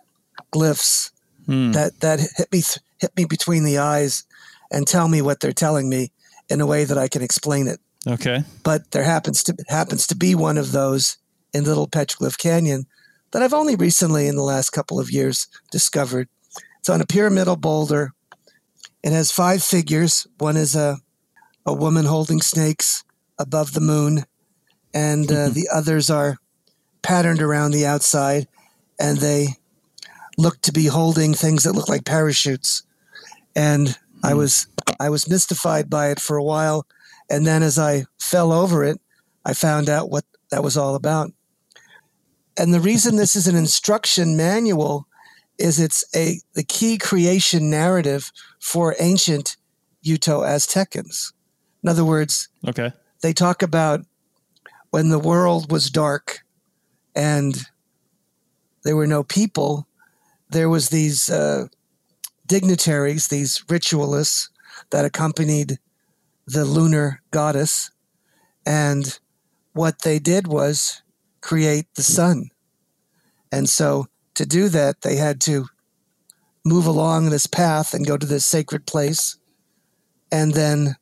glyphs 0.52 1.10
Hmm. 1.46 1.72
that 1.72 1.98
that 2.00 2.20
hit 2.20 2.52
me 2.52 2.62
th- 2.62 2.78
hit 3.02 3.14
me 3.16 3.26
between 3.26 3.64
the 3.64 3.78
eyes 3.78 4.24
and 4.70 4.86
tell 4.86 5.08
me 5.08 5.20
what 5.20 5.40
they're 5.40 5.52
telling 5.52 5.88
me 5.88 6.12
in 6.48 6.60
a 6.60 6.66
way 6.66 6.84
that 6.84 6.96
I 6.96 7.08
can 7.08 7.20
explain 7.20 7.66
it. 7.66 7.80
Okay. 8.06 8.44
But 8.62 8.92
there 8.92 9.02
happens 9.02 9.42
to 9.44 9.56
happens 9.68 10.06
to 10.06 10.16
be 10.16 10.34
one 10.34 10.56
of 10.56 10.72
those 10.72 11.18
in 11.52 11.64
Little 11.64 11.88
Petroglyph 11.88 12.38
Canyon 12.38 12.86
that 13.32 13.42
I've 13.42 13.52
only 13.52 13.76
recently, 13.76 14.26
in 14.28 14.36
the 14.36 14.42
last 14.42 14.70
couple 14.70 15.00
of 15.00 15.10
years, 15.10 15.48
discovered. 15.70 16.28
It's 16.78 16.88
on 16.88 17.00
a 17.00 17.06
pyramidal 17.06 17.56
boulder. 17.56 18.12
It 19.02 19.12
has 19.12 19.30
five 19.30 19.62
figures. 19.62 20.26
One 20.38 20.56
is 20.56 20.74
a 20.74 20.98
a 21.64 21.72
woman 21.72 22.06
holding 22.06 22.40
snakes 22.40 23.04
above 23.38 23.72
the 23.72 23.80
moon, 23.80 24.24
and 24.94 25.30
uh, 25.30 25.48
the 25.48 25.68
others 25.72 26.10
are 26.10 26.38
patterned 27.02 27.42
around 27.42 27.72
the 27.72 27.86
outside, 27.86 28.48
and 28.98 29.18
they 29.18 29.48
look 30.36 30.60
to 30.62 30.72
be 30.72 30.86
holding 30.86 31.34
things 31.34 31.64
that 31.64 31.74
look 31.74 31.88
like 31.88 32.04
parachutes. 32.04 32.82
And 33.54 33.96
I 34.24 34.34
was 34.34 34.66
I 35.00 35.10
was 35.10 35.28
mystified 35.28 35.90
by 35.90 36.10
it 36.10 36.20
for 36.20 36.36
a 36.36 36.44
while, 36.44 36.86
and 37.28 37.46
then 37.46 37.62
as 37.62 37.78
I 37.78 38.04
fell 38.18 38.52
over 38.52 38.84
it, 38.84 39.00
I 39.44 39.52
found 39.52 39.88
out 39.88 40.10
what 40.10 40.24
that 40.50 40.62
was 40.62 40.76
all 40.76 40.94
about. 40.94 41.32
And 42.58 42.72
the 42.72 42.80
reason 42.80 43.16
this 43.16 43.34
is 43.34 43.48
an 43.48 43.56
instruction 43.56 44.36
manual 44.36 45.06
is 45.58 45.78
it's 45.80 46.04
a 46.14 46.40
the 46.54 46.62
key 46.64 46.98
creation 46.98 47.70
narrative 47.70 48.30
for 48.60 48.94
ancient 48.98 49.56
Uto 50.04 50.40
Aztecans. 50.46 51.32
In 51.82 51.88
other 51.88 52.04
words, 52.04 52.48
Okay. 52.66 52.92
they 53.22 53.32
talk 53.32 53.62
about 53.62 54.04
when 54.90 55.08
the 55.08 55.18
world 55.18 55.70
was 55.70 55.90
dark 55.90 56.40
and 57.14 57.66
there 58.84 58.96
were 58.96 59.06
no 59.06 59.22
people, 59.22 59.86
there 60.50 60.68
was 60.68 60.88
these 60.88 61.30
uh, 61.30 61.66
dignitaries, 62.46 63.28
these 63.28 63.64
ritualists 63.68 64.48
that 64.90 65.04
accompanied 65.04 65.78
the 66.46 66.64
lunar 66.64 67.22
goddess, 67.30 67.90
and 68.66 69.18
what 69.72 70.02
they 70.02 70.18
did 70.18 70.46
was 70.46 71.02
create 71.40 71.86
the 71.94 72.02
sun. 72.02 72.50
And 73.50 73.68
so 73.68 74.06
to 74.34 74.46
do 74.46 74.68
that, 74.68 75.02
they 75.02 75.16
had 75.16 75.40
to 75.42 75.66
move 76.64 76.86
along 76.86 77.30
this 77.30 77.46
path 77.46 77.94
and 77.94 78.06
go 78.06 78.16
to 78.16 78.26
this 78.26 78.46
sacred 78.46 78.86
place, 78.86 79.36
and 80.30 80.52
then 80.54 80.96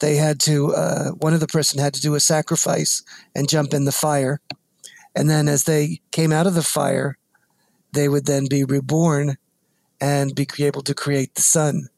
they 0.00 0.16
had 0.16 0.38
to 0.40 0.74
uh, 0.74 1.10
one 1.10 1.34
of 1.34 1.40
the 1.40 1.46
person 1.46 1.80
had 1.80 1.94
to 1.94 2.00
do 2.00 2.14
a 2.14 2.20
sacrifice 2.20 3.02
and 3.34 3.48
jump 3.48 3.74
in 3.74 3.84
the 3.84 3.92
fire. 3.92 4.40
And 5.14 5.28
then 5.28 5.48
as 5.48 5.64
they 5.64 6.00
came 6.12 6.32
out 6.32 6.46
of 6.46 6.54
the 6.54 6.62
fire 6.62 7.18
they 7.92 8.08
would 8.08 8.26
then 8.26 8.46
be 8.48 8.64
reborn 8.64 9.36
and 10.00 10.34
be 10.34 10.46
able 10.60 10.82
to 10.82 10.94
create 10.94 11.34
the 11.34 11.42
sun. 11.42 11.88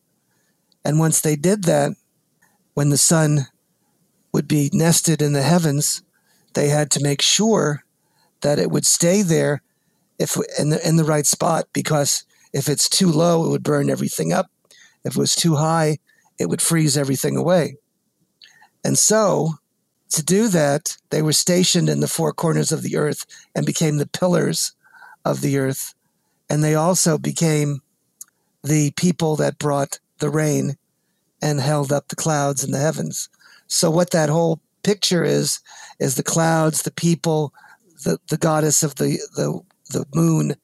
And 0.85 0.99
once 0.99 1.21
they 1.21 1.37
did 1.37 1.65
that 1.65 1.93
when 2.75 2.91
the 2.91 2.99
sun 2.99 3.47
would 4.33 4.49
be 4.49 4.71
nested 4.73 5.21
in 5.21 5.33
the 5.33 5.43
heavens 5.43 6.03
they 6.55 6.69
had 6.69 6.91
to 6.91 7.03
make 7.03 7.23
sure 7.23 7.85
that 8.41 8.59
it 8.59 8.71
would 8.71 8.87
stay 8.87 9.23
there 9.23 9.63
if 10.19 10.37
in 10.59 10.71
the 10.71 10.89
in 10.89 10.97
the 10.97 11.05
right 11.05 11.27
spot 11.27 11.67
because 11.73 12.25
if 12.53 12.69
it's 12.69 12.89
too 12.89 13.09
low 13.09 13.45
it 13.45 13.51
would 13.51 13.63
burn 13.63 13.91
everything 13.91 14.33
up. 14.33 14.51
If 15.05 15.17
it 15.17 15.19
was 15.19 15.35
too 15.35 15.57
high 15.57 15.99
it 16.39 16.49
would 16.49 16.63
freeze 16.63 16.97
everything 16.97 17.37
away. 17.37 17.77
And 18.83 18.99
so, 18.99 19.55
to 20.11 20.23
do 20.23 20.49
that, 20.49 20.97
they 21.11 21.21
were 21.21 21.35
stationed 21.35 21.91
in 21.91 22.01
the 22.01 22.09
four 22.09 22.33
corners 22.33 22.73
of 22.73 22.83
the 22.83 22.97
earth 22.97 23.27
and 23.55 23.67
became 23.67 23.99
the 23.99 24.07
pillars 24.07 24.73
of 25.25 25.43
the 25.43 25.59
earth. 25.59 25.95
And 26.49 26.65
they 26.65 26.75
also 26.75 27.19
became 27.19 27.83
the 28.63 28.91
people 28.93 29.37
that 29.37 29.59
brought 29.59 29.99
the 30.19 30.31
rain 30.31 30.77
and 31.43 31.61
held 31.61 31.93
up 31.93 32.09
the 32.09 32.17
clouds 32.17 32.63
in 32.63 32.71
the 32.71 32.79
heavens. 32.79 33.29
So, 33.67 33.91
what 33.91 34.11
that 34.11 34.29
whole 34.29 34.61
picture 34.83 35.25
is, 35.25 35.61
is 35.99 36.15
the 36.17 36.23
clouds, 36.23 36.83
the 36.83 36.91
people, 36.91 37.53
the, 38.05 38.19
the 38.29 38.37
goddess 38.37 38.83
of 38.83 38.97
the, 38.97 39.19
the, 39.37 39.61
the 39.91 40.05
moon. 40.15 40.55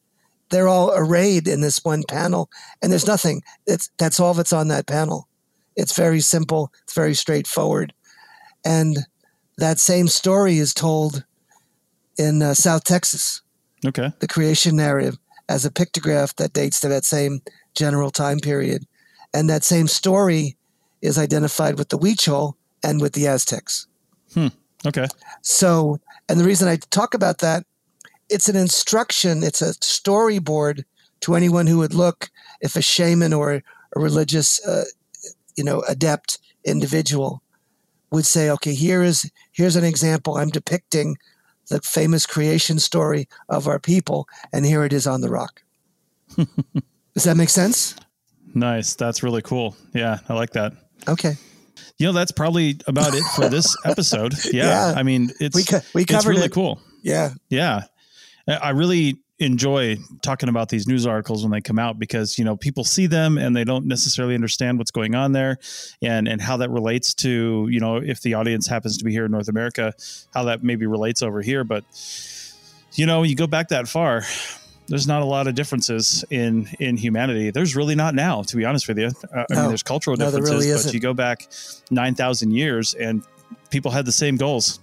They're 0.51 0.69
all 0.69 0.93
arrayed 0.95 1.49
in 1.49 1.61
this 1.61 1.85
one 1.85 2.05
panel, 2.09 2.49
and 2.81 2.93
there's 2.93 3.07
nothing. 3.07 3.43
It's, 3.67 3.91
that's 3.99 4.21
all 4.21 4.35
that's 4.35 4.53
on 4.53 4.69
that 4.69 4.87
panel. 4.87 5.29
It's 5.77 5.97
very 5.97 6.21
simple, 6.21 6.73
it's 6.85 6.95
very 6.95 7.15
straightforward. 7.15 7.93
And 8.65 8.99
that 9.59 9.79
same 9.79 10.09
story 10.09 10.59
is 10.59 10.73
told 10.75 11.25
in 12.19 12.43
uh, 12.43 12.55
South 12.55 12.85
Texas, 12.85 13.43
Okay. 13.85 14.11
the 14.21 14.29
creation 14.29 14.77
narrative, 14.77 15.19
as 15.49 15.65
a 15.65 15.71
pictograph 15.71 16.35
that 16.37 16.53
dates 16.53 16.81
to 16.81 16.89
that 16.89 17.05
same 17.05 17.41
general 17.77 18.11
time 18.11 18.41
period. 18.41 18.85
And 19.33 19.49
that 19.49 19.65
same 19.65 19.87
story 19.87 20.57
is 21.03 21.19
identified 21.19 21.79
with 21.79 21.91
the 21.91 21.99
Huichol 21.99 22.55
and 22.83 23.01
with 23.01 23.12
the 23.12 23.27
Aztecs. 23.27 23.87
Okay. 24.87 25.07
So, 25.43 26.01
and 26.29 26.41
the 26.41 26.45
reason 26.45 26.69
I 26.69 26.77
talk 26.91 27.15
about 27.15 27.39
that, 27.39 27.65
it's 28.29 28.49
an 28.49 28.57
instruction, 28.57 29.43
it's 29.43 29.62
a 29.62 29.75
storyboard 29.75 30.85
to 31.21 31.35
anyone 31.35 31.67
who 31.67 31.79
would 31.79 31.95
look 31.95 32.31
if 32.61 32.77
a 32.77 32.83
shaman 32.83 33.33
or 33.33 33.55
a 33.55 34.01
religious, 34.01 34.65
uh, 34.67 34.85
you 35.57 35.65
know, 35.65 35.83
adept 35.89 36.39
individual 36.65 37.43
would 38.11 38.27
say, 38.27 38.51
okay, 38.51 38.75
here 38.75 39.03
is 39.03 39.31
here's 39.53 39.77
an 39.77 39.85
example. 39.85 40.37
I'm 40.37 40.51
depicting 40.51 41.17
the 41.69 41.81
famous 41.81 42.27
creation 42.27 42.79
story 42.79 43.29
of 43.49 43.67
our 43.67 43.79
people, 43.79 44.29
and 44.53 44.65
here 44.65 44.85
it 44.85 44.93
is 44.93 45.07
on 45.07 45.21
the 45.21 45.31
rock. 45.31 45.62
Does 47.16 47.24
that 47.24 47.37
make 47.37 47.48
sense? 47.48 47.96
Nice. 48.55 48.94
That's 48.94 49.22
really 49.24 49.42
cool. 49.42 49.74
Yeah, 49.92 50.18
I 50.29 50.35
like 50.35 50.50
that. 50.50 50.74
Okay, 51.08 51.35
You 51.98 52.06
know, 52.06 52.12
that's 52.12 52.31
probably 52.33 52.79
about 52.87 53.14
it 53.14 53.25
for 53.35 53.48
this 53.48 53.75
episode. 53.85 54.35
Yeah. 54.52 54.92
Yeah. 54.92 54.94
I 54.96 55.02
mean, 55.02 55.31
it's 55.40 55.56
we 55.56 55.64
co- 55.64 55.81
we 55.94 56.02
it's 56.02 56.27
really 56.27 56.44
it. 56.46 56.52
cool. 56.52 56.79
Yeah, 57.02 57.31
Yeah. 57.50 57.83
I 58.46 58.54
I 58.54 58.71
really 58.71 59.19
enjoy 59.38 59.96
talking 60.23 60.48
about 60.48 60.69
these 60.71 60.87
news 60.88 61.06
articles 61.06 61.42
when 61.42 61.52
they 61.52 61.60
come 61.60 61.79
out 61.79 61.98
because, 61.98 62.38
you 62.38 62.44
know, 62.44 62.56
people 62.56 62.85
see 62.85 63.06
them 63.06 63.37
and 63.38 63.54
they 63.54 63.64
don't 63.64 63.85
necessarily 63.87 64.35
understand 64.35 64.79
what's 64.79 64.90
going 64.90 65.14
on 65.14 65.33
there 65.33 65.58
and 66.02 66.27
and 66.29 66.40
how 66.40 66.56
that 66.58 66.71
relates 66.71 67.12
to, 67.14 67.67
you 67.71 67.81
know, 67.81 67.96
if 67.96 68.21
the 68.23 68.35
audience 68.35 68.67
happens 68.67 68.96
to 68.98 69.04
be 69.04 69.12
here 69.12 69.25
in 69.27 69.31
North 69.33 69.48
America, 69.48 69.92
how 70.35 70.44
that 70.44 70.62
maybe 70.62 70.87
relates 70.87 71.23
over 71.23 71.40
here, 71.42 71.64
but 71.64 71.85
you 72.94 73.04
know, 73.06 73.23
you 73.25 73.35
go 73.35 73.46
back 73.46 73.69
that 73.69 73.88
far, 73.88 74.23
there's 74.89 75.07
not 75.07 75.23
a 75.23 75.25
lot 75.25 75.47
of 75.47 75.55
differences 75.55 76.25
in 76.31 76.69
in 76.79 76.97
humanity. 76.97 77.51
There's 77.51 77.75
really 77.77 77.95
not 77.95 78.15
now, 78.15 78.43
to 78.43 78.57
be 78.57 78.65
honest 78.65 78.89
with 78.89 78.99
you. 78.99 79.07
Uh, 79.35 79.45
I 79.51 79.55
mean, 79.55 79.69
there's 79.69 79.83
cultural 79.83 80.17
No, 80.17 80.27
differences, 80.27 80.67
really 80.67 80.83
but 80.83 80.95
you 80.95 81.01
go 81.01 81.15
back 81.15 81.49
9,000 81.91 82.51
years 82.53 82.95
and 82.95 83.23
people 83.71 83.91
had 83.91 84.05
the 84.07 84.13
same 84.13 84.37
goals. 84.37 84.81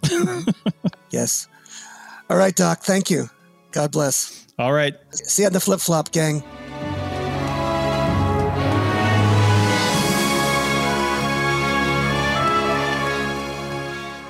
yes. 1.10 1.48
All 2.30 2.38
right, 2.38 2.56
Doc. 2.56 2.82
Thank 2.82 3.10
you. 3.10 3.30
God 3.72 3.92
bless. 3.92 4.46
All 4.60 4.74
right. 4.74 4.94
See 5.12 5.44
you 5.44 5.48
on 5.48 5.54
the 5.54 5.60
flip 5.60 5.80
flop, 5.80 6.12
gang. 6.12 6.44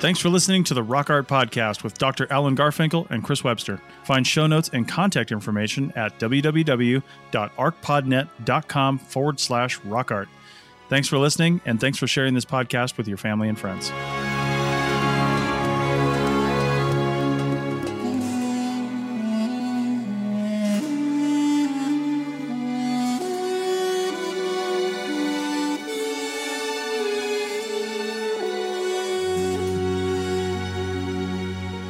Thanks 0.04 0.20
for 0.20 0.28
listening 0.28 0.64
to 0.64 0.74
the 0.74 0.82
Rock 0.82 1.08
Art 1.08 1.26
Podcast 1.26 1.82
with 1.82 1.96
Dr. 1.96 2.30
Alan 2.30 2.54
Garfinkel 2.54 3.08
and 3.08 3.24
Chris 3.24 3.42
Webster. 3.42 3.80
Find 4.02 4.26
show 4.26 4.46
notes 4.46 4.68
and 4.70 4.86
contact 4.86 5.32
information 5.32 5.94
at 5.96 6.20
www.archpodnet.com 6.20 8.98
forward 8.98 9.40
slash 9.40 9.78
rock 9.78 10.10
art. 10.10 10.28
Thanks 10.90 11.08
for 11.08 11.16
listening, 11.16 11.62
and 11.64 11.80
thanks 11.80 11.96
for 11.96 12.06
sharing 12.06 12.34
this 12.34 12.44
podcast 12.44 12.98
with 12.98 13.08
your 13.08 13.16
family 13.16 13.48
and 13.48 13.58
friends. 13.58 13.90